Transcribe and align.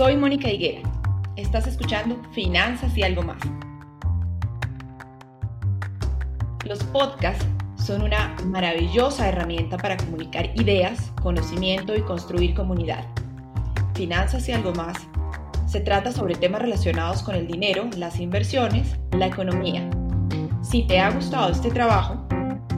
Soy 0.00 0.16
Mónica 0.16 0.48
Higuera. 0.48 0.80
Estás 1.36 1.66
escuchando 1.66 2.16
Finanzas 2.32 2.96
y 2.96 3.02
algo 3.02 3.20
más. 3.20 3.36
Los 6.64 6.82
podcasts 6.84 7.44
son 7.76 8.00
una 8.00 8.34
maravillosa 8.46 9.28
herramienta 9.28 9.76
para 9.76 9.98
comunicar 9.98 10.58
ideas, 10.58 11.12
conocimiento 11.20 11.94
y 11.94 12.00
construir 12.00 12.54
comunidad. 12.54 13.04
Finanzas 13.92 14.48
y 14.48 14.52
algo 14.52 14.72
más 14.72 14.96
se 15.66 15.80
trata 15.80 16.12
sobre 16.12 16.34
temas 16.34 16.62
relacionados 16.62 17.22
con 17.22 17.34
el 17.34 17.46
dinero, 17.46 17.86
las 17.98 18.20
inversiones, 18.20 18.96
la 19.12 19.26
economía. 19.26 19.90
Si 20.62 20.84
te 20.84 20.98
ha 20.98 21.10
gustado 21.10 21.50
este 21.50 21.70
trabajo, 21.70 22.26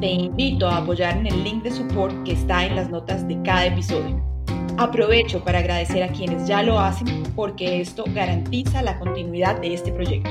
te 0.00 0.10
invito 0.10 0.68
a 0.68 0.78
apoyar 0.78 1.16
en 1.18 1.28
el 1.28 1.44
link 1.44 1.62
de 1.62 1.70
support 1.70 2.20
que 2.24 2.32
está 2.32 2.66
en 2.66 2.74
las 2.74 2.90
notas 2.90 3.28
de 3.28 3.40
cada 3.42 3.66
episodio. 3.66 4.31
Aprovecho 4.82 5.44
para 5.44 5.60
agradecer 5.60 6.02
a 6.02 6.08
quienes 6.08 6.48
ya 6.48 6.60
lo 6.64 6.80
hacen 6.80 7.22
porque 7.36 7.80
esto 7.80 8.02
garantiza 8.12 8.82
la 8.82 8.98
continuidad 8.98 9.60
de 9.60 9.74
este 9.74 9.92
proyecto. 9.92 10.28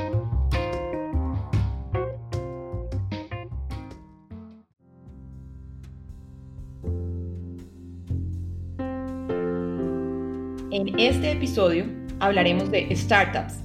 En 10.70 11.00
este 11.00 11.32
episodio 11.32 11.86
hablaremos 12.20 12.70
de 12.72 12.94
startups. 12.94 13.64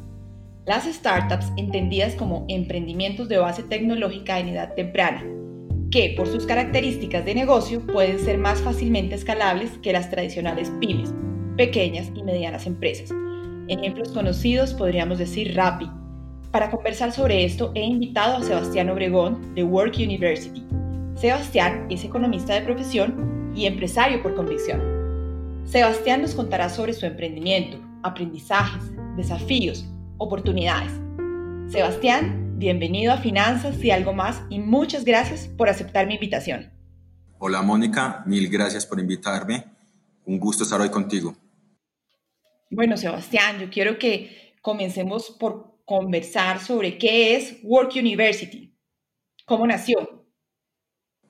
Las 0.66 0.84
startups 0.84 1.52
entendidas 1.56 2.14
como 2.14 2.44
emprendimientos 2.46 3.28
de 3.28 3.38
base 3.38 3.64
tecnológica 3.64 4.38
en 4.38 4.50
edad 4.50 4.72
temprana, 4.74 5.24
que 5.90 6.14
por 6.16 6.26
sus 6.26 6.46
características 6.46 7.24
de 7.24 7.34
negocio 7.34 7.80
pueden 7.86 8.18
ser 8.18 8.38
más 8.38 8.60
fácilmente 8.60 9.14
escalables 9.14 9.70
que 9.82 9.92
las 9.92 10.10
tradicionales 10.10 10.70
pymes, 10.80 11.14
pequeñas 11.56 12.10
y 12.14 12.22
medianas 12.22 12.66
empresas. 12.66 13.10
Ejemplos 13.68 14.10
conocidos 14.10 14.74
podríamos 14.74 15.18
decir 15.18 15.54
Rappi. 15.56 15.90
Para 16.50 16.70
conversar 16.70 17.12
sobre 17.12 17.44
esto 17.44 17.72
he 17.74 17.84
invitado 17.84 18.36
a 18.36 18.42
Sebastián 18.42 18.90
Obregón 18.90 19.54
de 19.54 19.64
Work 19.64 19.96
University. 19.98 20.64
Sebastián 21.16 21.86
es 21.90 22.04
economista 22.04 22.54
de 22.54 22.62
profesión 22.62 23.52
y 23.54 23.66
empresario 23.66 24.22
por 24.22 24.34
convicción. 24.34 24.80
Sebastián 25.64 26.22
nos 26.22 26.34
contará 26.34 26.68
sobre 26.68 26.92
su 26.92 27.06
emprendimiento, 27.06 27.78
aprendizajes, 28.02 28.92
desafíos, 29.16 29.88
oportunidades. 30.18 30.92
Sebastián 31.68 32.45
bienvenido 32.58 33.12
a 33.12 33.18
Finanzas 33.18 33.82
y 33.84 33.90
algo 33.90 34.14
más 34.14 34.42
y 34.48 34.58
muchas 34.58 35.04
gracias 35.04 35.46
por 35.46 35.68
aceptar 35.68 36.06
mi 36.06 36.14
invitación. 36.14 36.72
Hola 37.38 37.60
Mónica, 37.60 38.22
mil 38.26 38.48
gracias 38.48 38.86
por 38.86 38.98
invitarme. 38.98 39.64
Un 40.24 40.40
gusto 40.40 40.64
estar 40.64 40.80
hoy 40.80 40.88
contigo. 40.88 41.36
Bueno, 42.70 42.96
Sebastián, 42.96 43.60
yo 43.60 43.68
quiero 43.70 43.98
que 43.98 44.54
comencemos 44.62 45.30
por 45.38 45.82
conversar 45.84 46.60
sobre 46.60 46.96
qué 46.98 47.36
es 47.36 47.58
Work 47.62 47.92
University. 47.96 48.74
¿Cómo 49.44 49.66
nació? 49.66 50.26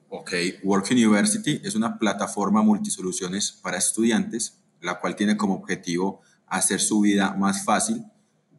Ok, 0.08 0.32
Work 0.62 0.86
University 0.92 1.60
es 1.64 1.74
una 1.74 1.98
plataforma 1.98 2.62
multisoluciones 2.62 3.50
para 3.50 3.77
estudiantes, 3.77 4.62
la 4.80 5.00
cual 5.00 5.16
tiene 5.16 5.36
como 5.36 5.54
objetivo 5.54 6.22
hacer 6.47 6.80
su 6.80 7.00
vida 7.00 7.34
más 7.34 7.64
fácil 7.64 8.04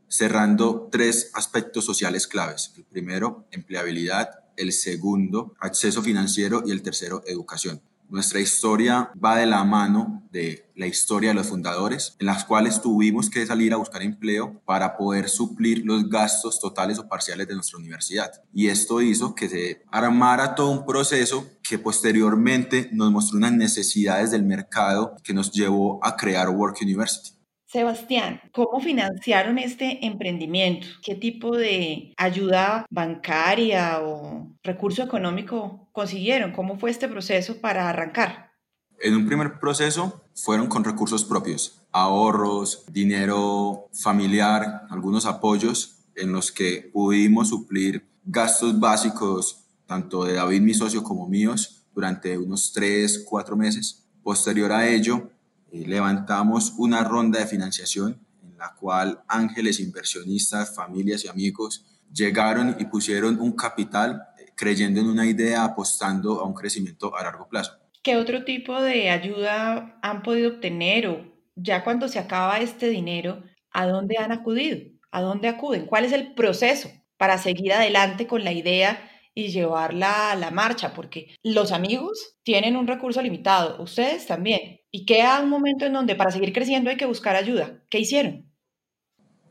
cerrando 0.08 0.90
tres 0.92 1.32
aspectos 1.34 1.86
sociales 1.86 2.28
claves. 2.28 2.74
El 2.78 2.86
primero, 2.86 3.48
empleabilidad, 3.52 4.30
el 4.56 4.72
segundo, 4.74 5.54
acceso 5.60 6.02
financiero 6.02 6.64
y 6.66 6.72
el 6.72 6.82
tercero, 6.82 7.24
educación. 7.26 7.82
Nuestra 8.10 8.40
historia 8.40 9.12
va 9.22 9.36
de 9.36 9.46
la 9.46 9.66
mano 9.66 10.24
de 10.32 10.70
la 10.76 10.88
historia 10.88 11.32
de 11.32 11.36
los 11.36 11.48
fundadores, 11.48 12.16
en 12.20 12.28
las 12.28 12.46
cuales 12.46 12.82
tuvimos 12.82 13.30
que 13.30 13.46
salir 13.46 13.74
a 13.74 13.78
buscar 13.78 14.02
empleo 14.02 14.62
para 14.64 14.96
poder 14.96 15.28
suplir 15.28 15.84
los 15.86 16.10
gastos 16.10 16.62
totales 16.62 17.00
o 17.00 17.10
parciales 17.10 17.50
de 17.50 17.56
nuestra 17.56 17.78
universidad. 17.78 18.32
Y 18.54 18.68
esto 18.68 19.02
hizo 19.02 19.36
que 19.36 19.50
se 19.50 19.84
armara 19.92 20.56
todo 20.56 20.72
un 20.72 20.86
proceso 20.86 21.50
que 21.62 21.80
posteriormente 21.80 22.90
nos 22.94 23.12
mostró 23.12 23.40
unas 23.40 23.52
necesidades 23.52 24.32
del 24.32 24.44
mercado 24.44 25.16
que 25.22 25.34
nos 25.34 25.52
llevó 25.52 26.00
a 26.02 26.16
crear 26.16 26.50
Work 26.50 26.78
University. 26.82 27.37
Sebastián, 27.68 28.40
¿cómo 28.54 28.80
financiaron 28.80 29.58
este 29.58 30.06
emprendimiento? 30.06 30.88
¿Qué 31.04 31.16
tipo 31.16 31.58
de 31.58 32.14
ayuda 32.16 32.86
bancaria 32.90 34.00
o 34.02 34.56
recurso 34.64 35.04
económico 35.04 35.90
consiguieron? 35.92 36.54
¿Cómo 36.54 36.80
fue 36.80 36.92
este 36.92 37.10
proceso 37.10 37.60
para 37.60 37.90
arrancar? 37.90 38.54
En 39.02 39.16
un 39.16 39.28
primer 39.28 39.60
proceso 39.60 40.24
fueron 40.34 40.68
con 40.68 40.86
recursos 40.86 41.26
propios, 41.26 41.82
ahorros, 41.92 42.86
dinero 42.90 43.90
familiar, 43.92 44.84
algunos 44.90 45.26
apoyos 45.26 46.06
en 46.16 46.32
los 46.32 46.54
que 46.54 46.90
pudimos 46.94 47.50
suplir 47.50 48.08
gastos 48.24 48.80
básicos, 48.80 49.66
tanto 49.86 50.24
de 50.24 50.36
David, 50.36 50.62
mi 50.62 50.74
socio, 50.74 51.04
como 51.04 51.28
míos, 51.28 51.84
durante 51.94 52.38
unos 52.38 52.72
tres, 52.72 53.26
cuatro 53.28 53.58
meses. 53.58 54.06
Posterior 54.24 54.72
a 54.72 54.88
ello, 54.88 55.32
levantamos 55.72 56.74
una 56.78 57.04
ronda 57.04 57.40
de 57.40 57.48
financiación 57.48 58.26
en 58.44 58.58
la 58.58 58.74
cual 58.76 59.24
ángeles 59.28 59.80
inversionistas, 59.80 60.76
familias 60.76 61.26
y 61.26 61.28
amigos 61.28 61.86
llegaron 62.14 62.76
y 62.80 62.86
pusieron 62.86 63.40
un 63.40 63.52
capital 63.54 64.24
eh, 64.40 64.46
creyendo 64.56 65.00
en 65.02 65.08
una 65.08 65.26
idea, 65.26 65.64
apostando 65.64 66.40
a 66.40 66.46
un 66.46 66.54
crecimiento 66.54 67.16
a 67.16 67.24
largo 67.24 67.48
plazo. 67.48 67.74
¿Qué 68.02 68.16
otro 68.16 68.46
tipo 68.46 68.82
de 68.82 69.10
ayuda 69.10 70.00
han 70.02 70.24
podido 70.24 70.52
obtener 70.52 71.08
o 71.08 71.38
ya 71.56 71.84
cuando 71.84 72.08
se 72.08 72.20
acaba 72.20 72.60
este 72.60 72.88
dinero, 72.88 73.44
a 73.72 73.86
dónde 73.88 74.18
han 74.18 74.32
acudido? 74.32 74.80
¿A 75.12 75.22
dónde 75.22 75.48
acuden? 75.48 75.86
¿Cuál 75.86 76.06
es 76.06 76.14
el 76.14 76.34
proceso 76.34 76.90
para 77.18 77.38
seguir 77.38 77.74
adelante 77.74 78.28
con 78.28 78.44
la 78.44 78.52
idea 78.52 79.10
y 79.34 79.50
llevarla 79.50 80.32
a 80.32 80.36
la 80.36 80.52
marcha? 80.52 80.94
Porque 80.94 81.36
los 81.44 81.72
amigos 81.72 82.38
tienen 82.44 82.76
un 82.76 82.88
recurso 82.88 83.22
limitado, 83.22 83.82
ustedes 83.82 84.26
también. 84.28 84.80
¿Y 84.98 85.06
queda 85.06 85.42
un 85.42 85.50
momento 85.52 85.86
en 85.86 85.94
donde 85.94 86.16
para 86.16 86.32
seguir 86.32 86.52
creciendo 86.52 86.90
hay 86.90 86.98
que 86.98 87.06
buscar 87.06 87.36
ayuda? 87.36 87.84
¿Qué 87.92 88.00
hicieron? 88.00 88.52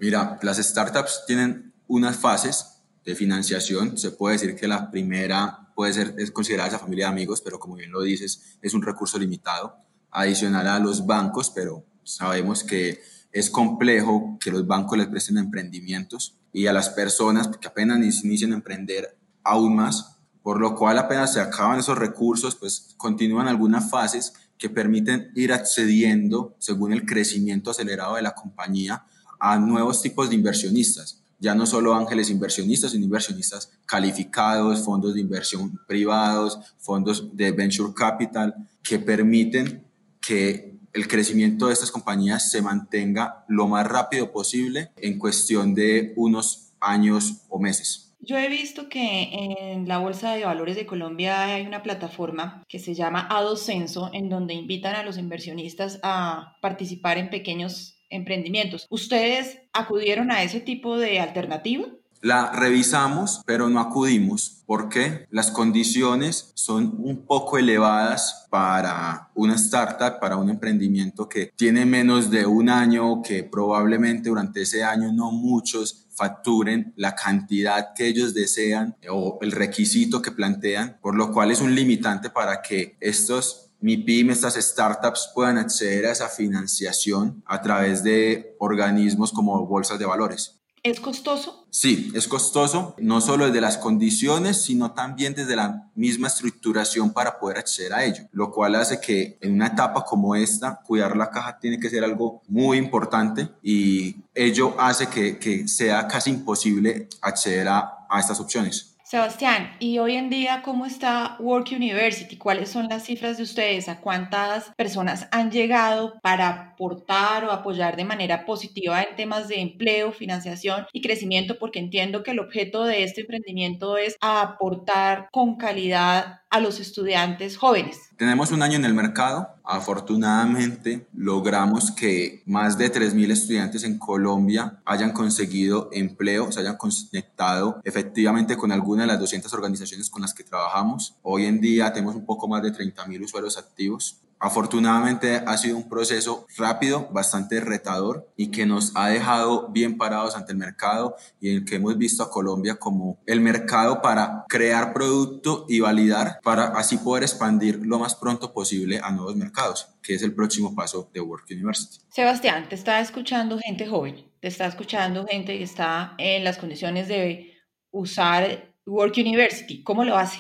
Mira, 0.01 0.41
las 0.43 0.57
startups 0.57 1.23
tienen 1.25 1.73
unas 1.87 2.17
fases 2.17 2.83
de 3.05 3.15
financiación. 3.15 3.97
Se 3.97 4.11
puede 4.11 4.33
decir 4.33 4.57
que 4.57 4.67
la 4.67 4.91
primera 4.91 5.73
puede 5.77 5.93
ser 5.93 6.17
es 6.19 6.33
considerada 6.33 6.71
esa 6.71 6.81
familia 6.81 7.05
de 7.05 7.12
amigos, 7.12 7.43
pero 7.43 7.61
como 7.61 7.77
bien 7.77 7.93
lo 7.93 8.03
dices, 8.03 8.59
es 8.61 8.75
un 8.75 8.83
recurso 8.83 9.21
limitado, 9.21 9.77
adicional 10.11 10.67
a 10.67 10.81
los 10.81 11.07
bancos, 11.07 11.53
pero 11.55 11.87
sabemos 12.03 12.65
que 12.65 13.01
es 13.31 13.49
complejo 13.49 14.37
que 14.41 14.51
los 14.51 14.67
bancos 14.67 14.99
les 14.99 15.07
presten 15.07 15.39
emprendimientos 15.39 16.41
y 16.53 16.67
a 16.67 16.73
las 16.73 16.89
personas 16.89 17.47
que 17.47 17.69
apenas 17.69 18.25
inician 18.25 18.51
a 18.51 18.57
emprender 18.57 19.17
aún 19.45 19.77
más, 19.77 20.17
por 20.43 20.61
lo 20.61 20.75
cual 20.75 20.99
apenas 20.99 21.34
se 21.34 21.41
acaban 21.41 21.78
esos 21.78 21.97
recursos, 21.97 22.57
pues 22.57 22.95
continúan 22.97 23.47
algunas 23.47 23.89
fases 23.89 24.33
que 24.59 24.71
permiten 24.71 25.31
ir 25.34 25.53
accediendo, 25.53 26.55
según 26.59 26.93
el 26.93 27.05
crecimiento 27.05 27.71
acelerado 27.71 28.17
de 28.17 28.22
la 28.22 28.34
compañía, 28.34 29.05
a 29.39 29.59
nuevos 29.59 30.03
tipos 30.03 30.28
de 30.28 30.37
inversionistas. 30.37 31.22
Ya 31.39 31.55
no 31.55 31.67
solo 31.67 31.94
ángeles 31.94 32.31
inversionistas, 32.31 32.93
sino 32.93 33.05
inversionistas 33.05 33.71
calificados, 33.84 34.83
fondos 34.83 35.15
de 35.15 35.21
inversión 35.21 35.78
privados, 35.87 36.59
fondos 36.78 37.37
de 37.37 37.53
venture 37.53 37.93
capital, 37.95 38.55
que 38.83 38.99
permiten 38.99 39.84
que 40.21 40.77
el 40.95 41.06
crecimiento 41.09 41.66
de 41.66 41.75
estas 41.75 41.91
compañías 41.91 42.50
se 42.50 42.62
mantenga 42.62 43.45
lo 43.49 43.69
más 43.69 43.87
rápido 43.87 44.33
posible 44.33 44.93
en 44.97 45.19
cuestión 45.19 45.75
de 45.75 46.15
unos 46.16 46.71
años 46.81 47.43
o 47.50 47.59
meses. 47.59 48.06
Yo 48.26 48.37
he 48.37 48.48
visto 48.48 48.88
que 48.88 49.28
en 49.70 49.87
la 49.87 49.98
Bolsa 49.98 50.34
de 50.34 50.44
Valores 50.44 50.75
de 50.75 50.84
Colombia 50.84 51.44
hay 51.44 51.64
una 51.64 51.84
plataforma 51.84 52.64
que 52.68 52.80
se 52.80 52.92
llama 52.92 53.28
Adocenso, 53.30 54.10
en 54.12 54.28
donde 54.28 54.53
invitan 54.53 54.97
a 54.97 55.04
los 55.04 55.16
inversionistas 55.16 56.01
a 56.03 56.56
participar 56.60 57.18
en 57.18 57.30
pequeños 57.30 58.01
emprendimientos. 58.10 58.89
¿Ustedes 58.91 59.62
acudieron 59.72 60.33
a 60.33 60.42
ese 60.42 60.60
tipo 60.60 60.98
de 60.98 61.21
alternativa? 61.21 61.86
La 62.22 62.51
revisamos, 62.53 63.42
pero 63.47 63.68
no 63.68 63.80
acudimos 63.80 64.63
porque 64.66 65.27
las 65.30 65.51
condiciones 65.51 66.51
son 66.54 66.97
un 66.98 67.24
poco 67.24 67.57
elevadas 67.57 68.47
para 68.51 69.30
una 69.34 69.54
startup, 69.54 70.18
para 70.21 70.36
un 70.36 70.51
emprendimiento 70.51 71.28
que 71.28 71.53
tiene 71.57 71.86
menos 71.86 72.30
de 72.30 72.47
un 72.47 72.68
año, 72.68 73.22
que 73.22 73.45
probablemente 73.45 74.28
durante 74.28 74.63
ese 74.63 74.83
año 74.83 75.13
no 75.13 75.30
muchos 75.30 76.07
facturen 76.10 76.92
la 76.97 77.15
cantidad 77.15 77.92
que 77.95 78.07
ellos 78.07 78.34
desean 78.34 78.97
o 79.09 79.39
el 79.42 79.53
requisito 79.53 80.21
que 80.21 80.33
plantean, 80.33 80.98
por 81.01 81.15
lo 81.15 81.30
cual 81.30 81.51
es 81.51 81.60
un 81.60 81.74
limitante 81.74 82.30
para 82.30 82.63
que 82.63 82.97
estos 83.01 83.66
MIPIM, 83.80 84.30
estas 84.30 84.54
startups 84.54 85.30
puedan 85.34 85.59
acceder 85.59 86.07
a 86.07 86.13
esa 86.13 86.28
financiación 86.28 87.42
a 87.47 87.60
través 87.60 88.03
de 88.03 88.57
organismos 88.59 89.33
como 89.33 89.66
bolsas 89.66 89.98
de 89.98 90.07
valores. 90.07 90.55
¿Es 90.86 91.00
costoso? 91.00 91.66
Sí, 91.68 92.12
es 92.15 92.28
costoso, 92.28 92.94
no 92.98 93.21
solo 93.21 93.47
desde 93.47 93.60
las 93.60 93.77
condiciones, 93.77 94.62
sino 94.62 94.92
también 94.92 95.34
desde 95.34 95.56
la 95.56 95.91
misma 95.97 96.28
estructuración 96.28 97.12
para 97.12 97.41
poder 97.41 97.59
acceder 97.59 97.92
a 97.92 98.04
ello, 98.04 98.28
lo 98.30 98.53
cual 98.53 98.77
hace 98.77 99.00
que 99.00 99.36
en 99.41 99.54
una 99.54 99.66
etapa 99.66 100.04
como 100.04 100.36
esta, 100.36 100.80
cuidar 100.86 101.16
la 101.16 101.28
caja 101.28 101.59
tiene 101.59 101.80
que 101.80 101.91
ser 101.91 102.04
algo 102.04 102.41
muy 102.47 102.78
importante 102.78 103.48
y 103.65 104.15
ello 104.33 104.80
hace 104.80 105.09
que, 105.09 105.41
que 105.41 105.66
sea 105.66 106.06
casi 106.06 106.30
imposible 106.30 107.09
acceder 107.21 107.66
a, 107.66 108.06
a 108.09 108.21
estas 108.21 108.39
opciones. 108.39 108.96
Sebastián, 109.08 109.70
¿y 109.78 109.98
hoy 109.98 110.16
en 110.16 110.30
día 110.30 110.62
cómo 110.64 110.84
está 110.84 111.36
Work 111.38 111.68
University? 111.70 112.36
¿Cuáles 112.36 112.70
son 112.70 112.88
las 112.88 113.04
cifras 113.04 113.36
de 113.36 113.44
ustedes? 113.44 113.88
¿A 113.88 114.00
cuántas 114.00 114.72
personas 114.74 115.28
han 115.30 115.53
llegado 115.53 116.18
para 116.22 116.72
aportar 116.72 117.44
o 117.44 117.53
apoyar 117.53 117.94
de 117.94 118.04
manera 118.04 118.44
positiva 118.44 119.00
en 119.04 119.14
temas 119.14 119.47
de 119.47 119.60
empleo, 119.60 120.10
financiación 120.10 120.86
y 120.92 121.03
crecimiento? 121.03 121.56
Porque 121.56 121.78
entiendo 121.78 122.24
que 122.24 122.32
el 122.32 122.41
objeto 122.41 122.82
de 122.82 123.04
este 123.04 123.20
emprendimiento 123.20 123.97
es 123.97 124.16
aportar 124.20 125.28
con 125.30 125.54
calidad 125.54 126.41
a 126.56 126.60
los 126.60 126.80
estudiantes 126.80 127.58
jóvenes. 127.58 127.98
Tenemos 128.16 128.50
un 128.50 128.62
año 128.62 128.76
en 128.76 128.86
el 128.86 128.94
mercado. 128.94 129.48
Afortunadamente 129.62 131.06
logramos 131.14 131.91
que 131.91 132.42
más 132.47 132.78
de 132.78 132.91
3.000 132.91 133.30
estudiantes 133.30 133.84
en 133.84 133.98
Colombia 133.98 134.80
hayan 134.86 135.12
conseguido 135.12 135.91
empleo, 135.92 136.50
se 136.50 136.60
hayan 136.60 136.78
conectado 136.78 137.80
efectivamente 137.84 138.56
con 138.56 138.72
alguna 138.72 139.03
de 139.03 139.08
las 139.08 139.20
200 139.20 139.53
organizaciones 139.53 140.08
con 140.08 140.22
las 140.22 140.32
que 140.32 140.44
trabajamos. 140.44 141.16
Hoy 141.22 141.44
en 141.44 141.60
día 141.60 141.92
tenemos 141.92 142.14
un 142.14 142.24
poco 142.24 142.48
más 142.48 142.62
de 142.62 142.72
30.000 142.72 143.22
usuarios 143.22 143.58
activos. 143.58 144.22
Afortunadamente 144.38 145.42
ha 145.47 145.56
sido 145.56 145.77
un 145.77 145.88
proceso 145.88 146.47
rápido, 146.56 147.09
bastante 147.10 147.60
retador 147.60 148.30
y 148.36 148.50
que 148.50 148.66
nos 148.66 148.92
ha 148.94 149.09
dejado 149.09 149.68
bien 149.68 149.97
parados 149.97 150.36
ante 150.36 150.53
el 150.53 150.59
mercado 150.59 151.16
y 151.41 151.50
en 151.50 151.56
el 151.56 151.65
que 151.65 151.77
hemos 151.77 151.97
visto 151.97 152.22
a 152.22 152.30
Colombia 152.30 152.77
como 152.77 153.18
el 153.27 153.41
mercado 153.41 154.03
para 154.03 154.44
crear 154.48 154.92
producto 154.92 155.65
y 155.68 155.80
validar 155.80 156.41
para 156.42 156.66
así 156.66 156.98
poder 156.98 157.22
expandir 157.22 157.80
lo 157.84 157.98
más 157.98 158.15
pronto 158.15 158.53
posible 158.53 159.00
a 159.03 159.10
nuevos 159.10 159.36
mercados, 159.36 159.88
que 160.03 160.15
es 160.15 160.22
el 160.22 160.34
próximo 160.34 160.74
paso 160.74 161.10
de 161.15 161.21
Work 161.21 161.47
University. 161.50 162.04
Sebastián, 162.10 162.68
te 162.68 162.74
está 162.74 163.00
escuchando 163.00 163.59
gente 163.59 163.86
joven, 163.86 164.30
te 164.41 164.48
está 164.48 164.66
escuchando 164.66 165.27
gente 165.27 165.56
que 165.56 165.65
está 165.65 166.15
en 166.18 166.44
las 166.44 166.59
condiciones 166.59 167.09
de 167.09 167.54
usar 167.91 168.74
Work 168.84 169.15
University. 169.16 169.82
¿Cómo 169.82 170.04
lo 170.04 170.16
hace? 170.16 170.39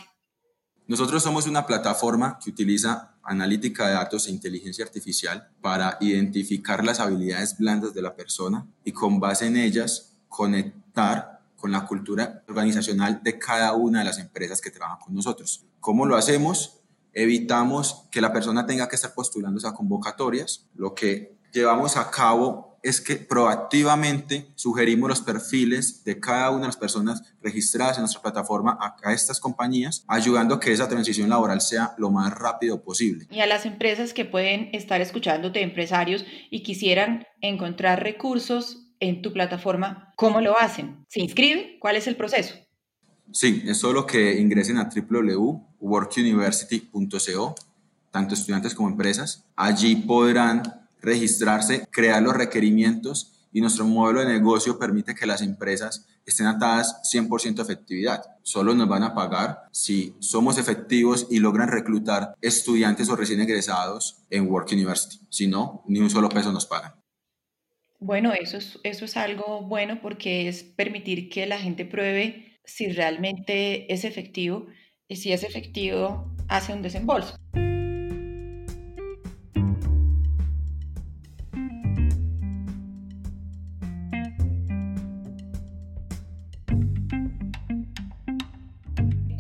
Nosotros 0.86 1.20
somos 1.22 1.48
una 1.48 1.66
plataforma 1.66 2.38
que 2.42 2.50
utiliza 2.50 3.15
analítica 3.26 3.86
de 3.88 3.94
datos 3.94 4.26
e 4.26 4.30
inteligencia 4.30 4.84
artificial 4.84 5.50
para 5.60 5.98
identificar 6.00 6.84
las 6.84 7.00
habilidades 7.00 7.58
blandas 7.58 7.92
de 7.94 8.02
la 8.02 8.14
persona 8.14 8.66
y 8.84 8.92
con 8.92 9.20
base 9.20 9.46
en 9.46 9.56
ellas 9.56 10.12
conectar 10.28 11.40
con 11.56 11.72
la 11.72 11.86
cultura 11.86 12.42
organizacional 12.48 13.20
de 13.22 13.38
cada 13.38 13.72
una 13.72 14.00
de 14.00 14.04
las 14.04 14.18
empresas 14.18 14.60
que 14.60 14.70
trabajan 14.70 14.98
con 15.00 15.14
nosotros. 15.14 15.64
¿Cómo 15.80 16.06
lo 16.06 16.16
hacemos? 16.16 16.80
Evitamos 17.12 18.04
que 18.10 18.20
la 18.20 18.32
persona 18.32 18.66
tenga 18.66 18.88
que 18.88 18.96
estar 18.96 19.14
postulándose 19.14 19.66
a 19.66 19.72
convocatorias. 19.72 20.66
Lo 20.74 20.94
que 20.94 21.36
llevamos 21.52 21.96
a 21.96 22.10
cabo 22.10 22.65
es 22.82 23.00
que 23.00 23.16
proactivamente 23.16 24.48
sugerimos 24.54 25.08
los 25.08 25.20
perfiles 25.20 26.04
de 26.04 26.20
cada 26.20 26.50
una 26.50 26.60
de 26.60 26.66
las 26.66 26.76
personas 26.76 27.22
registradas 27.40 27.96
en 27.96 28.02
nuestra 28.02 28.22
plataforma 28.22 28.78
a, 28.80 29.12
estas 29.12 29.40
compañías, 29.40 30.04
ayudando 30.08 30.54
a 30.54 30.60
que 30.60 30.72
esa 30.72 30.88
transición 30.88 31.28
laboral 31.28 31.60
sea 31.60 31.94
lo 31.98 32.10
más 32.10 32.32
rápido 32.32 32.82
posible. 32.82 33.26
Y 33.30 33.40
a 33.40 33.46
las 33.46 33.66
empresas 33.66 34.12
que 34.12 34.24
pueden 34.24 34.70
estar 34.72 35.00
escuchándote, 35.00 35.62
empresarios, 35.62 36.24
y 36.50 36.62
quisieran 36.62 37.26
encontrar 37.40 38.02
recursos 38.02 38.82
en 39.00 39.22
tu 39.22 39.32
plataforma, 39.32 40.12
¿cómo 40.16 40.40
lo 40.40 40.58
hacen? 40.58 41.04
¿Se 41.08 41.20
inscriben? 41.20 41.78
¿Cuál 41.80 41.96
es 41.96 42.06
el 42.06 42.16
proceso? 42.16 42.54
Sí, 43.32 43.64
es 43.66 43.78
solo 43.78 44.06
que 44.06 44.40
ingresen 44.40 44.78
a 44.78 44.88
www.workuniversity.co, 44.88 47.54
tanto 48.10 48.34
estudiantes 48.34 48.74
como 48.74 48.88
empresas. 48.88 49.44
Allí 49.56 49.96
podrán 49.96 50.85
registrarse, 51.00 51.86
crear 51.90 52.22
los 52.22 52.34
requerimientos 52.34 53.36
y 53.52 53.60
nuestro 53.60 53.84
modelo 53.86 54.20
de 54.20 54.26
negocio 54.26 54.78
permite 54.78 55.14
que 55.14 55.26
las 55.26 55.40
empresas 55.40 56.06
estén 56.26 56.46
atadas 56.46 57.00
100% 57.10 57.62
efectividad. 57.62 58.22
Solo 58.42 58.74
nos 58.74 58.88
van 58.88 59.02
a 59.02 59.14
pagar 59.14 59.62
si 59.72 60.14
somos 60.18 60.58
efectivos 60.58 61.26
y 61.30 61.38
logran 61.38 61.68
reclutar 61.68 62.34
estudiantes 62.42 63.08
o 63.08 63.16
recién 63.16 63.40
egresados 63.40 64.18
en 64.28 64.50
Work 64.50 64.72
University. 64.72 65.24
Si 65.30 65.46
no, 65.46 65.84
ni 65.86 66.00
un 66.00 66.10
solo 66.10 66.28
peso 66.28 66.52
nos 66.52 66.66
pagan. 66.66 66.92
Bueno, 67.98 68.32
eso 68.34 68.58
es, 68.58 68.78
eso 68.82 69.06
es 69.06 69.16
algo 69.16 69.62
bueno 69.62 70.00
porque 70.02 70.48
es 70.48 70.62
permitir 70.62 71.30
que 71.30 71.46
la 71.46 71.58
gente 71.58 71.86
pruebe 71.86 72.58
si 72.64 72.88
realmente 72.88 73.90
es 73.92 74.04
efectivo 74.04 74.66
y 75.08 75.16
si 75.16 75.32
es 75.32 75.44
efectivo 75.44 76.30
hace 76.48 76.74
un 76.74 76.82
desembolso. 76.82 77.36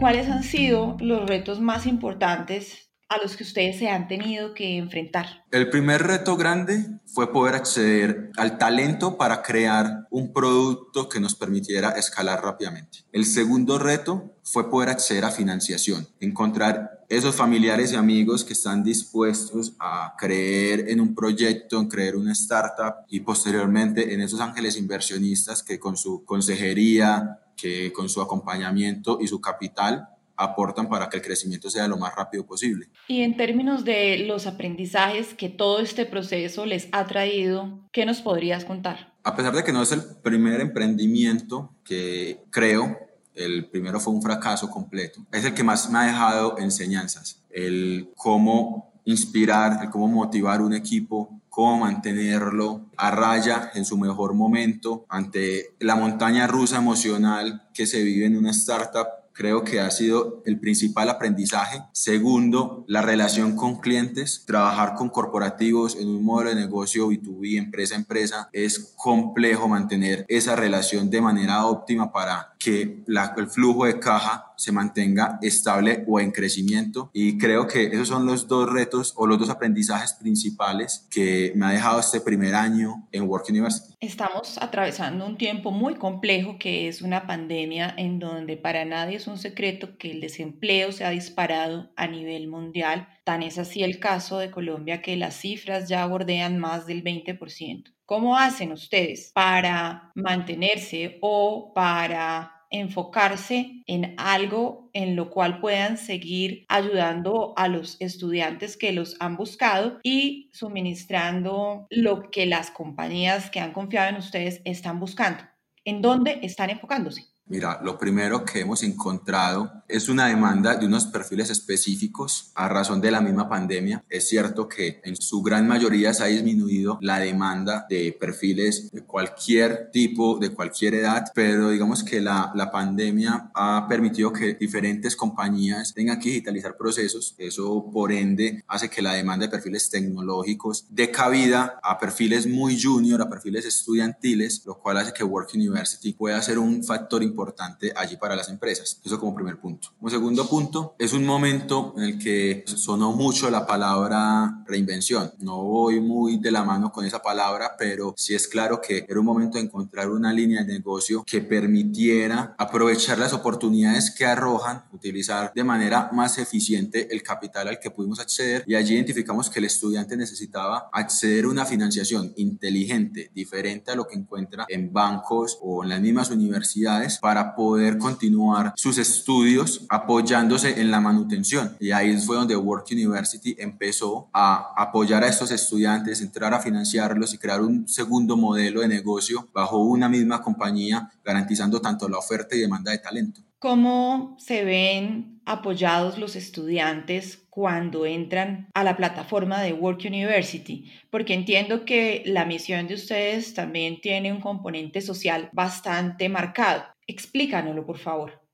¿Cuáles 0.06 0.28
han 0.28 0.44
sido 0.44 0.96
los 1.00 1.28
retos 1.28 1.60
más 1.60 1.84
importantes 1.84 2.92
a 3.08 3.20
los 3.20 3.36
que 3.36 3.42
ustedes 3.42 3.76
se 3.76 3.88
han 3.88 4.06
tenido 4.06 4.54
que 4.54 4.76
enfrentar? 4.76 5.44
El 5.50 5.68
primer 5.68 6.00
reto 6.00 6.36
grande 6.36 7.00
fue 7.06 7.32
poder 7.32 7.56
acceder 7.56 8.30
al 8.36 8.56
talento 8.56 9.18
para 9.18 9.42
crear 9.42 10.06
un 10.10 10.32
producto 10.32 11.08
que 11.08 11.18
nos 11.18 11.34
permitiera 11.34 11.90
escalar 11.90 12.40
rápidamente. 12.44 12.98
El 13.10 13.24
segundo 13.24 13.80
reto 13.80 14.36
fue 14.44 14.70
poder 14.70 14.90
acceder 14.90 15.24
a 15.24 15.32
financiación, 15.32 16.06
encontrar 16.20 17.04
esos 17.08 17.34
familiares 17.34 17.92
y 17.92 17.96
amigos 17.96 18.44
que 18.44 18.52
están 18.52 18.84
dispuestos 18.84 19.74
a 19.80 20.14
creer 20.16 20.88
en 20.88 21.00
un 21.00 21.16
proyecto, 21.16 21.80
en 21.80 21.88
creer 21.88 22.14
una 22.14 22.30
startup 22.30 22.94
y 23.08 23.20
posteriormente 23.20 24.14
en 24.14 24.20
esos 24.20 24.40
ángeles 24.40 24.76
inversionistas 24.76 25.64
que 25.64 25.80
con 25.80 25.96
su 25.96 26.24
consejería, 26.24 27.40
que 27.56 27.92
con 27.92 28.08
su 28.08 28.20
acompañamiento 28.20 29.18
y 29.20 29.26
su 29.26 29.40
capital 29.40 30.08
aportan 30.36 30.88
para 30.88 31.08
que 31.08 31.16
el 31.16 31.22
crecimiento 31.22 31.70
sea 31.70 31.88
lo 31.88 31.96
más 31.96 32.14
rápido 32.14 32.46
posible. 32.46 32.88
Y 33.08 33.22
en 33.22 33.36
términos 33.36 33.84
de 33.84 34.24
los 34.26 34.46
aprendizajes 34.46 35.34
que 35.34 35.48
todo 35.48 35.80
este 35.80 36.06
proceso 36.06 36.66
les 36.66 36.88
ha 36.92 37.06
traído, 37.06 37.80
¿qué 37.92 38.04
nos 38.04 38.20
podrías 38.20 38.64
contar? 38.64 39.14
A 39.24 39.34
pesar 39.34 39.54
de 39.54 39.64
que 39.64 39.72
no 39.72 39.82
es 39.82 39.92
el 39.92 40.02
primer 40.22 40.60
emprendimiento 40.60 41.72
que 41.84 42.44
creo, 42.50 42.98
el 43.34 43.68
primero 43.68 43.98
fue 43.98 44.14
un 44.14 44.22
fracaso 44.22 44.70
completo, 44.70 45.26
es 45.32 45.44
el 45.44 45.54
que 45.54 45.64
más 45.64 45.90
me 45.90 45.98
ha 45.98 46.06
dejado 46.06 46.58
enseñanzas, 46.58 47.42
el 47.50 48.10
cómo 48.16 48.92
inspirar, 49.04 49.82
el 49.82 49.90
cómo 49.90 50.08
motivar 50.08 50.60
un 50.60 50.74
equipo 50.74 51.40
cómo 51.56 51.78
mantenerlo 51.78 52.82
a 52.98 53.10
raya 53.10 53.70
en 53.72 53.86
su 53.86 53.96
mejor 53.96 54.34
momento 54.34 55.06
ante 55.08 55.74
la 55.80 55.96
montaña 55.96 56.46
rusa 56.46 56.76
emocional 56.76 57.66
que 57.72 57.86
se 57.86 58.02
vive 58.02 58.26
en 58.26 58.36
una 58.36 58.50
startup 58.50 59.06
creo 59.36 59.64
que 59.64 59.80
ha 59.80 59.90
sido 59.90 60.42
el 60.46 60.58
principal 60.58 61.10
aprendizaje. 61.10 61.82
Segundo, 61.92 62.84
la 62.88 63.02
relación 63.02 63.54
con 63.54 63.80
clientes, 63.80 64.44
trabajar 64.46 64.94
con 64.94 65.10
corporativos 65.10 65.96
en 65.96 66.08
un 66.08 66.24
modelo 66.24 66.50
de 66.50 66.56
negocio 66.56 67.10
B2B, 67.10 67.58
empresa 67.58 67.94
a 67.94 67.98
empresa, 67.98 68.48
es 68.52 68.94
complejo 68.96 69.68
mantener 69.68 70.24
esa 70.28 70.56
relación 70.56 71.10
de 71.10 71.20
manera 71.20 71.66
óptima 71.66 72.12
para 72.12 72.54
que 72.58 73.04
el 73.06 73.48
flujo 73.48 73.84
de 73.84 74.00
caja 74.00 74.52
se 74.56 74.72
mantenga 74.72 75.38
estable 75.42 76.04
o 76.06 76.20
en 76.20 76.32
crecimiento. 76.32 77.10
Y 77.12 77.38
creo 77.38 77.66
que 77.66 77.86
esos 77.86 78.08
son 78.08 78.26
los 78.26 78.48
dos 78.48 78.70
retos 78.70 79.12
o 79.16 79.26
los 79.26 79.38
dos 79.38 79.50
aprendizajes 79.50 80.14
principales 80.14 81.06
que 81.10 81.52
me 81.54 81.66
ha 81.66 81.70
dejado 81.70 82.00
este 82.00 82.20
primer 82.20 82.54
año 82.54 83.06
en 83.12 83.28
Work 83.28 83.46
University. 83.48 83.94
Estamos 84.00 84.58
atravesando 84.60 85.26
un 85.26 85.36
tiempo 85.36 85.70
muy 85.70 85.94
complejo 85.94 86.58
que 86.58 86.88
es 86.88 87.02
una 87.02 87.26
pandemia 87.26 87.94
en 87.96 88.18
donde 88.18 88.56
para 88.56 88.84
nadie 88.84 89.16
es 89.16 89.26
un 89.26 89.38
secreto 89.38 89.96
que 89.98 90.10
el 90.10 90.20
desempleo 90.20 90.92
se 90.92 91.04
ha 91.04 91.10
disparado 91.10 91.90
a 91.96 92.06
nivel 92.06 92.48
mundial. 92.48 93.08
Tan 93.24 93.42
es 93.42 93.58
así 93.58 93.82
el 93.82 93.98
caso 93.98 94.38
de 94.38 94.50
Colombia 94.50 95.02
que 95.02 95.16
las 95.16 95.34
cifras 95.36 95.88
ya 95.88 96.06
bordean 96.06 96.58
más 96.58 96.86
del 96.86 97.02
20%. 97.02 97.92
¿Cómo 98.04 98.36
hacen 98.36 98.70
ustedes 98.70 99.32
para 99.34 100.12
mantenerse 100.14 101.18
o 101.20 101.72
para 101.74 102.55
enfocarse 102.76 103.82
en 103.86 104.14
algo 104.18 104.90
en 104.92 105.16
lo 105.16 105.30
cual 105.30 105.60
puedan 105.60 105.98
seguir 105.98 106.64
ayudando 106.68 107.54
a 107.56 107.68
los 107.68 107.96
estudiantes 108.00 108.76
que 108.76 108.92
los 108.92 109.16
han 109.20 109.36
buscado 109.36 109.98
y 110.02 110.50
suministrando 110.52 111.86
lo 111.90 112.30
que 112.30 112.46
las 112.46 112.70
compañías 112.70 113.50
que 113.50 113.60
han 113.60 113.72
confiado 113.72 114.08
en 114.10 114.16
ustedes 114.16 114.60
están 114.64 115.00
buscando. 115.00 115.42
¿En 115.84 116.02
dónde 116.02 116.40
están 116.42 116.70
enfocándose? 116.70 117.35
Mira, 117.48 117.80
lo 117.84 117.96
primero 117.96 118.44
que 118.44 118.60
hemos 118.60 118.82
encontrado 118.82 119.84
es 119.86 120.08
una 120.08 120.26
demanda 120.26 120.74
de 120.74 120.84
unos 120.84 121.06
perfiles 121.06 121.48
específicos 121.48 122.50
a 122.56 122.68
razón 122.68 123.00
de 123.00 123.12
la 123.12 123.20
misma 123.20 123.48
pandemia. 123.48 124.02
Es 124.10 124.28
cierto 124.28 124.68
que 124.68 125.00
en 125.04 125.14
su 125.14 125.42
gran 125.42 125.68
mayoría 125.68 126.12
se 126.12 126.24
ha 126.24 126.26
disminuido 126.26 126.98
la 127.00 127.20
demanda 127.20 127.86
de 127.88 128.16
perfiles 128.18 128.90
de 128.90 129.02
cualquier 129.02 129.92
tipo, 129.92 130.38
de 130.40 130.50
cualquier 130.50 130.94
edad, 130.94 131.26
pero 131.36 131.70
digamos 131.70 132.02
que 132.02 132.20
la, 132.20 132.50
la 132.56 132.72
pandemia 132.72 133.52
ha 133.54 133.86
permitido 133.88 134.32
que 134.32 134.54
diferentes 134.54 135.14
compañías 135.14 135.94
tengan 135.94 136.18
que 136.18 136.30
digitalizar 136.30 136.76
procesos. 136.76 137.36
Eso, 137.38 137.88
por 137.92 138.10
ende, 138.10 138.64
hace 138.66 138.90
que 138.90 139.02
la 139.02 139.12
demanda 139.12 139.46
de 139.46 139.52
perfiles 139.52 139.88
tecnológicos 139.88 140.86
dé 140.90 141.12
cabida 141.12 141.78
a 141.80 141.96
perfiles 142.00 142.48
muy 142.48 142.76
junior, 142.80 143.22
a 143.22 143.30
perfiles 143.30 143.66
estudiantiles, 143.66 144.64
lo 144.66 144.80
cual 144.80 144.96
hace 144.96 145.12
que 145.12 145.22
Work 145.22 145.50
University 145.54 146.12
pueda 146.12 146.42
ser 146.42 146.58
un 146.58 146.82
factor 146.82 147.22
importante 147.22 147.35
importante 147.36 147.92
allí 147.94 148.16
para 148.16 148.34
las 148.34 148.48
empresas. 148.48 148.98
Eso 149.04 149.20
como 149.20 149.34
primer 149.34 149.58
punto. 149.58 149.88
Como 149.98 150.08
segundo 150.08 150.48
punto, 150.48 150.94
es 150.98 151.12
un 151.12 151.26
momento 151.26 151.92
en 151.98 152.04
el 152.04 152.18
que 152.18 152.64
sonó 152.66 153.12
mucho 153.12 153.50
la 153.50 153.66
palabra 153.66 154.64
reinvención. 154.66 155.32
No 155.38 155.62
voy 155.62 156.00
muy 156.00 156.38
de 156.38 156.50
la 156.50 156.64
mano 156.64 156.90
con 156.90 157.04
esa 157.04 157.20
palabra, 157.20 157.72
pero 157.78 158.14
sí 158.16 158.34
es 158.34 158.48
claro 158.48 158.80
que 158.80 159.04
era 159.06 159.20
un 159.20 159.26
momento 159.26 159.58
de 159.58 159.64
encontrar 159.64 160.10
una 160.10 160.32
línea 160.32 160.64
de 160.64 160.72
negocio 160.72 161.24
que 161.24 161.42
permitiera 161.42 162.54
aprovechar 162.58 163.18
las 163.18 163.34
oportunidades 163.34 164.10
que 164.10 164.24
arrojan, 164.24 164.84
utilizar 164.92 165.52
de 165.54 165.64
manera 165.64 166.08
más 166.12 166.38
eficiente 166.38 167.12
el 167.12 167.22
capital 167.22 167.68
al 167.68 167.78
que 167.78 167.90
pudimos 167.90 168.18
acceder 168.18 168.64
y 168.66 168.74
allí 168.74 168.94
identificamos 168.94 169.50
que 169.50 169.58
el 169.58 169.66
estudiante 169.66 170.16
necesitaba 170.16 170.88
acceder 170.92 171.44
a 171.44 171.48
una 171.48 171.66
financiación 171.66 172.32
inteligente, 172.36 173.30
diferente 173.34 173.90
a 173.90 173.96
lo 173.96 174.06
que 174.06 174.16
encuentra 174.16 174.64
en 174.68 174.92
bancos 174.92 175.58
o 175.60 175.82
en 175.82 175.90
las 175.90 176.00
mismas 176.00 176.30
universidades 176.30 177.18
para 177.26 177.56
poder 177.56 177.98
continuar 177.98 178.72
sus 178.76 178.98
estudios 178.98 179.84
apoyándose 179.88 180.80
en 180.80 180.92
la 180.92 181.00
manutención. 181.00 181.76
Y 181.80 181.90
ahí 181.90 182.16
fue 182.18 182.36
donde 182.36 182.54
Work 182.54 182.86
University 182.92 183.56
empezó 183.58 184.28
a 184.32 184.72
apoyar 184.76 185.24
a 185.24 185.26
estos 185.26 185.50
estudiantes, 185.50 186.20
entrar 186.20 186.54
a 186.54 186.60
financiarlos 186.60 187.34
y 187.34 187.38
crear 187.38 187.62
un 187.62 187.88
segundo 187.88 188.36
modelo 188.36 188.80
de 188.80 188.86
negocio 188.86 189.48
bajo 189.52 189.78
una 189.78 190.08
misma 190.08 190.40
compañía, 190.40 191.10
garantizando 191.24 191.80
tanto 191.80 192.08
la 192.08 192.18
oferta 192.18 192.54
y 192.54 192.60
demanda 192.60 192.92
de 192.92 192.98
talento. 192.98 193.40
¿Cómo 193.58 194.36
se 194.38 194.64
ven 194.64 195.40
apoyados 195.46 196.18
los 196.18 196.36
estudiantes 196.36 197.44
cuando 197.50 198.06
entran 198.06 198.68
a 198.72 198.84
la 198.84 198.96
plataforma 198.96 199.60
de 199.62 199.72
Work 199.72 200.02
University? 200.06 200.92
Porque 201.10 201.34
entiendo 201.34 201.84
que 201.84 202.22
la 202.24 202.44
misión 202.44 202.86
de 202.86 202.94
ustedes 202.94 203.52
también 203.52 204.00
tiene 204.00 204.30
un 204.32 204.40
componente 204.40 205.00
social 205.00 205.50
bastante 205.52 206.28
marcado. 206.28 206.84
Explícanoslo, 207.06 207.84
por 207.86 207.98
favor. 207.98 208.46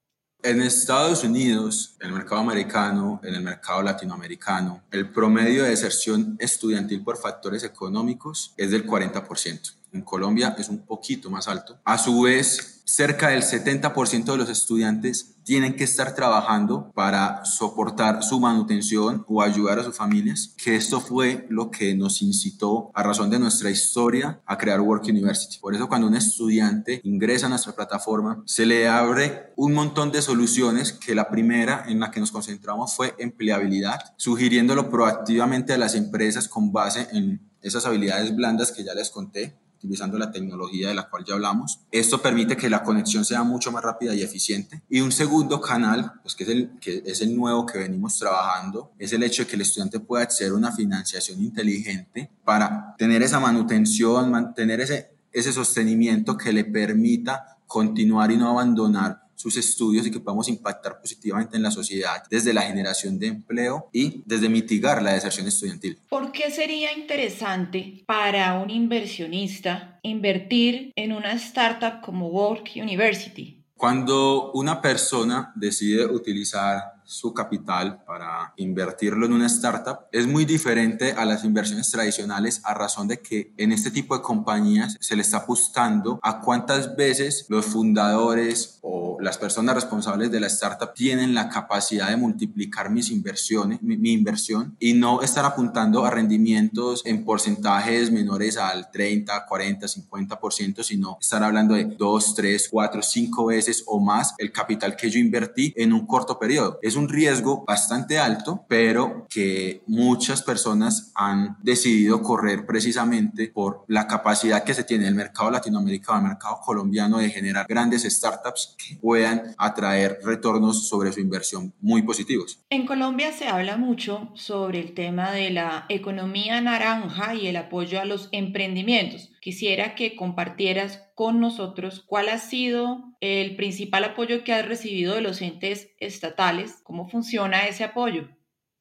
En 0.44 0.60
Estados 0.60 1.22
Unidos, 1.22 1.96
en 2.00 2.08
el 2.08 2.14
mercado 2.14 2.40
americano, 2.40 3.20
en 3.22 3.36
el 3.36 3.42
mercado 3.42 3.80
latinoamericano, 3.80 4.82
el 4.90 5.08
promedio 5.08 5.62
de 5.62 5.70
deserción 5.70 6.36
estudiantil 6.40 7.04
por 7.04 7.16
factores 7.16 7.62
económicos 7.62 8.52
es 8.56 8.72
del 8.72 8.84
40%. 8.84 9.76
En 9.92 10.02
Colombia 10.02 10.56
es 10.58 10.68
un 10.68 10.84
poquito 10.84 11.30
más 11.30 11.46
alto. 11.46 11.78
A 11.84 11.96
su 11.96 12.22
vez, 12.22 12.71
cerca 12.84 13.28
del 13.28 13.42
70% 13.42 14.24
de 14.24 14.36
los 14.36 14.48
estudiantes 14.48 15.36
tienen 15.44 15.74
que 15.74 15.84
estar 15.84 16.14
trabajando 16.14 16.92
para 16.94 17.44
soportar 17.44 18.22
su 18.22 18.38
manutención 18.38 19.24
o 19.28 19.42
ayudar 19.42 19.78
a 19.78 19.84
sus 19.84 19.96
familias, 19.96 20.54
que 20.62 20.76
esto 20.76 21.00
fue 21.00 21.46
lo 21.48 21.70
que 21.70 21.94
nos 21.94 22.22
incitó 22.22 22.90
a 22.94 23.02
razón 23.02 23.30
de 23.30 23.38
nuestra 23.38 23.70
historia 23.70 24.40
a 24.46 24.56
crear 24.56 24.80
Work 24.80 25.04
University. 25.08 25.58
Por 25.58 25.74
eso 25.74 25.88
cuando 25.88 26.06
un 26.06 26.14
estudiante 26.14 27.00
ingresa 27.04 27.46
a 27.46 27.48
nuestra 27.48 27.72
plataforma, 27.72 28.42
se 28.46 28.66
le 28.66 28.88
abre 28.88 29.52
un 29.56 29.72
montón 29.72 30.12
de 30.12 30.22
soluciones 30.22 30.92
que 30.92 31.14
la 31.14 31.28
primera 31.28 31.84
en 31.88 32.00
la 32.00 32.10
que 32.10 32.20
nos 32.20 32.30
concentramos 32.30 32.94
fue 32.94 33.14
empleabilidad, 33.18 33.98
sugiriéndolo 34.16 34.90
proactivamente 34.90 35.72
a 35.72 35.78
las 35.78 35.94
empresas 35.94 36.48
con 36.48 36.72
base 36.72 37.08
en 37.12 37.40
esas 37.62 37.86
habilidades 37.86 38.34
blandas 38.34 38.72
que 38.72 38.84
ya 38.84 38.94
les 38.94 39.10
conté, 39.10 39.56
utilizando 39.82 40.18
la 40.18 40.30
tecnología 40.30 40.88
de 40.88 40.94
la 40.94 41.08
cual 41.08 41.24
ya 41.24 41.34
hablamos. 41.34 41.80
Esto 41.90 42.22
permite 42.22 42.56
que 42.56 42.70
la 42.70 42.82
conexión 42.82 43.24
sea 43.24 43.42
mucho 43.42 43.72
más 43.72 43.82
rápida 43.82 44.14
y 44.14 44.22
eficiente. 44.22 44.82
Y 44.88 45.00
un 45.00 45.12
segundo 45.12 45.60
canal, 45.60 46.12
pues 46.22 46.34
que 46.34 46.44
es 46.44 46.50
el, 46.50 46.70
que 46.80 47.02
es 47.04 47.20
el 47.20 47.36
nuevo 47.36 47.66
que 47.66 47.78
venimos 47.78 48.18
trabajando, 48.18 48.92
es 48.98 49.12
el 49.12 49.22
hecho 49.22 49.42
de 49.42 49.48
que 49.48 49.56
el 49.56 49.62
estudiante 49.62 50.00
pueda 50.00 50.24
acceder 50.24 50.52
a 50.52 50.56
una 50.56 50.72
financiación 50.72 51.42
inteligente 51.42 52.30
para 52.44 52.94
tener 52.96 53.22
esa 53.22 53.40
manutención, 53.40 54.30
mantener 54.30 54.80
ese, 54.80 55.10
ese 55.32 55.52
sostenimiento 55.52 56.36
que 56.36 56.52
le 56.52 56.64
permita 56.64 57.58
continuar 57.66 58.30
y 58.30 58.36
no 58.36 58.50
abandonar 58.50 59.21
sus 59.42 59.56
estudios 59.56 60.06
y 60.06 60.10
que 60.12 60.20
podamos 60.20 60.48
impactar 60.48 61.00
positivamente 61.00 61.56
en 61.56 61.64
la 61.64 61.72
sociedad 61.72 62.22
desde 62.30 62.52
la 62.52 62.62
generación 62.62 63.18
de 63.18 63.26
empleo 63.26 63.88
y 63.92 64.22
desde 64.24 64.48
mitigar 64.48 65.02
la 65.02 65.14
deserción 65.14 65.48
estudiantil. 65.48 65.98
¿Por 66.08 66.30
qué 66.30 66.52
sería 66.52 66.96
interesante 66.96 68.04
para 68.06 68.60
un 68.60 68.70
inversionista 68.70 69.98
invertir 70.02 70.92
en 70.94 71.12
una 71.12 71.32
startup 71.32 72.00
como 72.04 72.28
Work 72.28 72.70
University? 72.76 73.58
Cuando 73.76 74.52
una 74.52 74.80
persona 74.80 75.52
decide 75.56 76.06
utilizar 76.06 77.01
su 77.04 77.34
capital 77.34 78.02
para 78.06 78.52
invertirlo 78.56 79.26
en 79.26 79.32
una 79.32 79.46
startup 79.46 80.06
es 80.12 80.26
muy 80.26 80.44
diferente 80.44 81.12
a 81.12 81.24
las 81.24 81.44
inversiones 81.44 81.90
tradicionales 81.90 82.60
a 82.64 82.74
razón 82.74 83.08
de 83.08 83.20
que 83.20 83.52
en 83.56 83.72
este 83.72 83.90
tipo 83.90 84.16
de 84.16 84.22
compañías 84.22 84.96
se 85.00 85.16
le 85.16 85.22
está 85.22 85.38
apostando 85.38 86.18
a 86.22 86.40
cuántas 86.40 86.96
veces 86.96 87.46
los 87.48 87.66
fundadores 87.66 88.78
o 88.82 89.02
las 89.20 89.38
personas 89.38 89.74
responsables 89.74 90.30
de 90.30 90.40
la 90.40 90.48
startup 90.48 90.92
tienen 90.94 91.34
la 91.34 91.48
capacidad 91.48 92.08
de 92.08 92.16
multiplicar 92.16 92.90
mis 92.90 93.10
inversiones, 93.10 93.80
mi, 93.82 94.12
inversión 94.12 94.76
y 94.78 94.94
no 94.94 95.22
estar 95.22 95.44
apuntando 95.44 96.04
a 96.04 96.10
rendimientos 96.10 97.02
en 97.04 97.24
porcentajes 97.24 98.10
menores 98.10 98.56
al 98.56 98.90
30, 98.90 99.46
40, 99.46 99.86
50%, 99.86 100.82
sino 100.82 101.18
estar 101.20 101.42
hablando 101.42 101.74
de 101.74 101.84
2, 101.84 102.34
3, 102.34 102.68
4, 102.70 103.02
5 103.02 103.46
veces 103.46 103.84
o 103.86 104.00
más 104.00 104.34
el 104.38 104.52
capital 104.52 104.96
que 104.96 105.08
yo 105.08 105.18
invertí 105.18 105.72
en 105.76 105.92
un 105.92 106.06
corto 106.06 106.38
periodo. 106.38 106.78
Un 106.96 107.08
riesgo 107.08 107.64
bastante 107.66 108.18
alto, 108.18 108.64
pero 108.68 109.26
que 109.28 109.82
muchas 109.86 110.42
personas 110.42 111.12
han 111.14 111.56
decidido 111.62 112.22
correr 112.22 112.66
precisamente 112.66 113.48
por 113.48 113.84
la 113.88 114.06
capacidad 114.06 114.64
que 114.64 114.74
se 114.74 114.84
tiene 114.84 115.08
el 115.08 115.14
mercado 115.14 115.50
latinoamericano, 115.50 116.18
el 116.18 116.28
mercado 116.28 116.60
colombiano 116.64 117.18
de 117.18 117.30
generar 117.30 117.66
grandes 117.68 118.02
startups 118.02 118.76
que 118.78 118.96
puedan 118.96 119.54
atraer 119.58 120.18
retornos 120.24 120.88
sobre 120.88 121.12
su 121.12 121.20
inversión 121.20 121.72
muy 121.80 122.02
positivos. 122.02 122.60
En 122.70 122.86
Colombia 122.86 123.32
se 123.32 123.48
habla 123.48 123.76
mucho 123.76 124.30
sobre 124.34 124.80
el 124.80 124.94
tema 124.94 125.32
de 125.32 125.50
la 125.50 125.86
economía 125.88 126.60
naranja 126.60 127.34
y 127.34 127.46
el 127.46 127.56
apoyo 127.56 128.00
a 128.00 128.04
los 128.04 128.28
emprendimientos. 128.32 129.30
Quisiera 129.42 129.96
que 129.96 130.14
compartieras 130.14 131.02
con 131.16 131.40
nosotros 131.40 132.04
cuál 132.06 132.28
ha 132.28 132.38
sido 132.38 133.02
el 133.20 133.56
principal 133.56 134.04
apoyo 134.04 134.44
que 134.44 134.52
has 134.52 134.64
recibido 134.64 135.16
de 135.16 135.20
los 135.20 135.42
entes 135.42 135.88
estatales, 135.98 136.76
cómo 136.84 137.08
funciona 137.08 137.66
ese 137.66 137.82
apoyo 137.82 138.28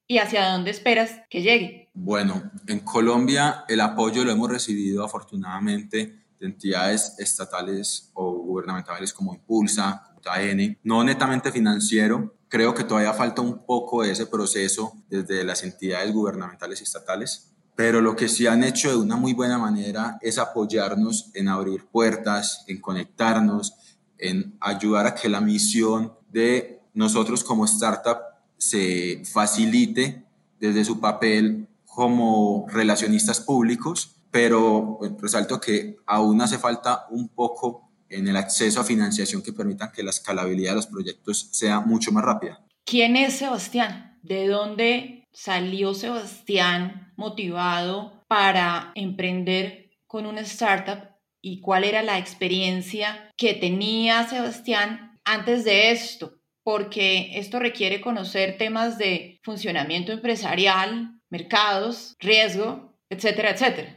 y 0.05 0.19
hacia 0.19 0.51
dónde 0.51 0.69
esperas 0.69 1.21
que 1.31 1.41
llegue. 1.41 1.89
Bueno, 1.95 2.51
en 2.67 2.81
Colombia 2.81 3.65
el 3.69 3.81
apoyo 3.81 4.23
lo 4.23 4.31
hemos 4.31 4.51
recibido 4.51 5.03
afortunadamente 5.03 6.27
de 6.39 6.45
entidades 6.45 7.15
estatales 7.17 8.11
o 8.13 8.31
gubernamentales 8.31 9.13
como 9.13 9.33
Impulsa, 9.33 10.13
AN, 10.23 10.77
no 10.83 11.03
netamente 11.03 11.51
financiero. 11.51 12.37
Creo 12.49 12.75
que 12.75 12.83
todavía 12.83 13.13
falta 13.13 13.41
un 13.41 13.65
poco 13.65 14.03
de 14.03 14.11
ese 14.11 14.27
proceso 14.27 14.93
desde 15.09 15.43
las 15.43 15.63
entidades 15.63 16.13
gubernamentales 16.13 16.81
y 16.81 16.83
estatales, 16.83 17.50
pero 17.81 17.99
lo 17.99 18.15
que 18.15 18.29
sí 18.29 18.45
han 18.45 18.63
hecho 18.63 18.91
de 18.91 18.97
una 18.97 19.15
muy 19.15 19.33
buena 19.33 19.57
manera 19.57 20.19
es 20.21 20.37
apoyarnos 20.37 21.31
en 21.33 21.47
abrir 21.47 21.87
puertas, 21.87 22.63
en 22.67 22.79
conectarnos, 22.79 23.73
en 24.19 24.55
ayudar 24.61 25.07
a 25.07 25.15
que 25.15 25.27
la 25.27 25.41
misión 25.41 26.13
de 26.29 26.79
nosotros 26.93 27.43
como 27.43 27.65
startup 27.65 28.19
se 28.55 29.23
facilite 29.25 30.23
desde 30.59 30.85
su 30.85 30.99
papel 30.99 31.69
como 31.83 32.67
relacionistas 32.69 33.39
públicos, 33.39 34.15
pero 34.29 34.99
resalto 35.19 35.59
que 35.59 35.97
aún 36.05 36.39
hace 36.39 36.59
falta 36.59 37.07
un 37.09 37.29
poco 37.29 37.89
en 38.09 38.27
el 38.27 38.37
acceso 38.37 38.79
a 38.79 38.83
financiación 38.83 39.41
que 39.41 39.53
permita 39.53 39.91
que 39.91 40.03
la 40.03 40.11
escalabilidad 40.11 40.73
de 40.73 40.75
los 40.75 40.87
proyectos 40.87 41.49
sea 41.51 41.79
mucho 41.79 42.11
más 42.11 42.23
rápida. 42.23 42.63
¿Quién 42.85 43.15
es 43.15 43.37
Sebastián? 43.37 44.19
¿De 44.21 44.47
dónde 44.47 45.27
salió 45.33 45.95
Sebastián 45.95 47.10
motivado 47.21 48.23
para 48.27 48.91
emprender 48.95 49.91
con 50.07 50.25
una 50.25 50.41
startup 50.41 51.11
y 51.39 51.61
cuál 51.61 51.83
era 51.83 52.01
la 52.01 52.17
experiencia 52.17 53.29
que 53.37 53.53
tenía 53.53 54.27
Sebastián 54.27 55.19
antes 55.23 55.63
de 55.63 55.91
esto? 55.91 56.39
Porque 56.63 57.39
esto 57.39 57.59
requiere 57.59 58.01
conocer 58.01 58.57
temas 58.57 58.97
de 58.97 59.39
funcionamiento 59.43 60.11
empresarial, 60.11 61.19
mercados, 61.29 62.15
riesgo, 62.19 62.97
etcétera, 63.09 63.51
etcétera. 63.51 63.89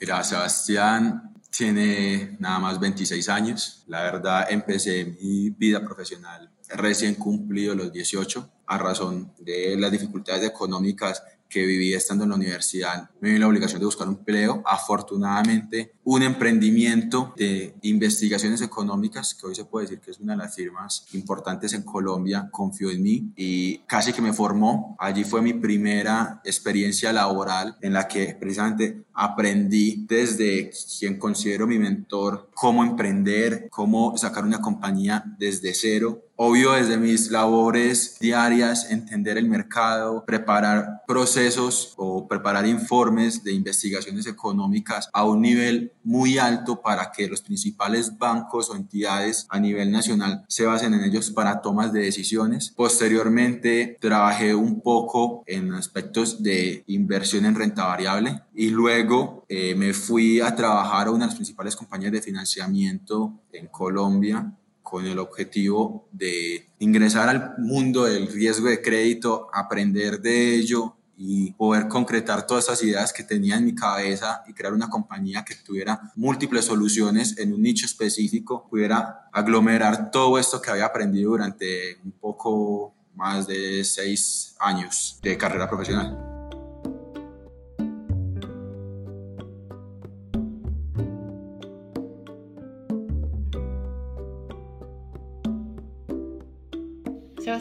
Mira, 0.00 0.24
Sebastián 0.24 1.30
Tiene 1.56 2.36
nada 2.40 2.58
más 2.58 2.80
26 2.80 3.28
años. 3.28 3.84
La 3.86 4.02
verdad, 4.02 4.46
empecé 4.50 5.04
mi 5.04 5.50
vida 5.50 5.80
profesional 5.84 6.50
recién 6.70 7.14
cumplido 7.14 7.76
los 7.76 7.92
18 7.92 8.50
a 8.66 8.78
razón 8.78 9.32
de 9.38 9.76
las 9.78 9.92
dificultades 9.92 10.42
económicas 10.42 11.22
que 11.54 11.64
vivía 11.64 11.98
estando 11.98 12.24
en 12.24 12.30
la 12.30 12.36
universidad, 12.36 13.10
me 13.20 13.30
vi 13.30 13.38
la 13.38 13.46
obligación 13.46 13.78
de 13.78 13.86
buscar 13.86 14.08
un 14.08 14.16
empleo. 14.16 14.60
Afortunadamente, 14.66 15.92
un 16.02 16.24
emprendimiento 16.24 17.32
de 17.36 17.76
investigaciones 17.82 18.60
económicas, 18.60 19.34
que 19.34 19.46
hoy 19.46 19.54
se 19.54 19.64
puede 19.64 19.86
decir 19.86 20.00
que 20.00 20.10
es 20.10 20.18
una 20.18 20.32
de 20.32 20.38
las 20.38 20.56
firmas 20.56 21.06
importantes 21.12 21.72
en 21.72 21.82
Colombia, 21.82 22.48
confió 22.50 22.90
en 22.90 23.04
mí 23.04 23.32
y 23.36 23.78
casi 23.86 24.12
que 24.12 24.20
me 24.20 24.32
formó. 24.32 24.96
Allí 24.98 25.22
fue 25.22 25.42
mi 25.42 25.52
primera 25.52 26.40
experiencia 26.44 27.12
laboral 27.12 27.76
en 27.80 27.92
la 27.92 28.08
que 28.08 28.36
precisamente 28.38 29.04
aprendí 29.14 30.04
desde 30.08 30.72
quien 30.98 31.20
considero 31.20 31.68
mi 31.68 31.78
mentor 31.78 32.50
cómo 32.52 32.82
emprender, 32.82 33.68
cómo 33.70 34.16
sacar 34.16 34.42
una 34.42 34.60
compañía 34.60 35.22
desde 35.38 35.72
cero 35.72 36.24
obvio 36.36 36.72
desde 36.72 36.96
mis 36.96 37.30
labores 37.30 38.18
diarias, 38.20 38.90
entender 38.90 39.38
el 39.38 39.48
mercado, 39.48 40.24
preparar 40.24 41.02
procesos 41.06 41.94
o 41.96 42.26
preparar 42.26 42.66
informes 42.66 43.44
de 43.44 43.52
investigaciones 43.52 44.26
económicas 44.26 45.08
a 45.12 45.24
un 45.24 45.42
nivel 45.42 45.92
muy 46.02 46.38
alto 46.38 46.80
para 46.80 47.12
que 47.12 47.28
los 47.28 47.42
principales 47.42 48.18
bancos 48.18 48.70
o 48.70 48.76
entidades 48.76 49.46
a 49.48 49.60
nivel 49.60 49.90
nacional 49.92 50.44
se 50.48 50.66
basen 50.66 50.94
en 50.94 51.04
ellos 51.04 51.30
para 51.30 51.60
tomas 51.60 51.92
de 51.92 52.00
decisiones. 52.00 52.72
Posteriormente 52.76 53.96
trabajé 54.00 54.54
un 54.54 54.80
poco 54.80 55.44
en 55.46 55.72
aspectos 55.72 56.42
de 56.42 56.84
inversión 56.86 57.44
en 57.44 57.54
renta 57.54 57.86
variable 57.86 58.42
y 58.54 58.70
luego 58.70 59.44
eh, 59.48 59.74
me 59.74 59.92
fui 59.92 60.40
a 60.40 60.54
trabajar 60.54 61.06
a 61.06 61.10
una 61.10 61.24
de 61.24 61.28
las 61.28 61.36
principales 61.36 61.76
compañías 61.76 62.12
de 62.12 62.22
financiamiento 62.22 63.32
en 63.52 63.66
Colombia 63.68 64.52
con 64.84 65.06
el 65.06 65.18
objetivo 65.18 66.06
de 66.12 66.68
ingresar 66.78 67.28
al 67.28 67.54
mundo 67.58 68.04
del 68.04 68.28
riesgo 68.28 68.68
de 68.68 68.80
crédito, 68.80 69.48
aprender 69.52 70.20
de 70.20 70.54
ello 70.54 70.94
y 71.16 71.52
poder 71.52 71.88
concretar 71.88 72.46
todas 72.46 72.64
esas 72.64 72.82
ideas 72.82 73.12
que 73.12 73.24
tenía 73.24 73.56
en 73.56 73.64
mi 73.64 73.74
cabeza 73.74 74.44
y 74.46 74.52
crear 74.52 74.74
una 74.74 74.90
compañía 74.90 75.44
que 75.44 75.54
tuviera 75.54 76.12
múltiples 76.16 76.66
soluciones 76.66 77.38
en 77.38 77.54
un 77.54 77.62
nicho 77.62 77.86
específico, 77.86 78.68
pudiera 78.68 79.28
aglomerar 79.32 80.10
todo 80.10 80.38
esto 80.38 80.60
que 80.60 80.70
había 80.70 80.86
aprendido 80.86 81.30
durante 81.30 81.98
un 82.04 82.12
poco 82.12 82.94
más 83.14 83.46
de 83.46 83.84
seis 83.84 84.54
años 84.60 85.18
de 85.22 85.36
carrera 85.38 85.68
profesional. 85.68 86.33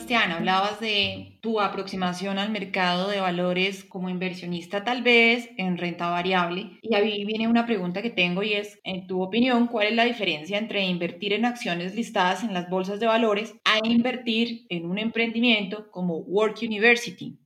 Sebastián, 0.04 0.34
hablabas 0.34 0.82
de 0.82 1.40
tu 1.42 1.62
aproximación 1.62 2.38
al 2.38 2.52
mercado 2.52 3.08
de 3.08 3.22
valores 3.22 3.86
como 3.86 4.10
inversionista 4.10 4.84
tal 4.84 5.02
vez 5.02 5.48
en 5.56 5.78
renta 5.78 6.10
variable. 6.10 6.78
Y 6.82 6.94
ahí 6.94 7.24
viene 7.24 7.48
una 7.48 7.66
pregunta 7.66 8.02
que 8.02 8.10
tengo 8.10 8.44
y 8.44 8.52
es, 8.52 8.80
en 8.84 9.08
tu 9.08 9.22
opinión, 9.22 9.68
¿cuál 9.68 9.88
es 9.88 9.96
la 9.96 10.04
diferencia 10.04 10.58
entre 10.58 10.84
invertir 10.84 11.32
en 11.32 11.46
acciones 11.46 11.96
listadas 11.96 12.44
en 12.44 12.54
las 12.54 12.70
bolsas 12.70 13.00
de 13.00 13.08
valores 13.08 13.54
a 13.64 13.80
invertir 13.88 14.66
en 14.68 14.88
un 14.88 14.98
emprendimiento 14.98 15.90
como 15.90 16.18
Work 16.18 16.58
University? 16.64 17.40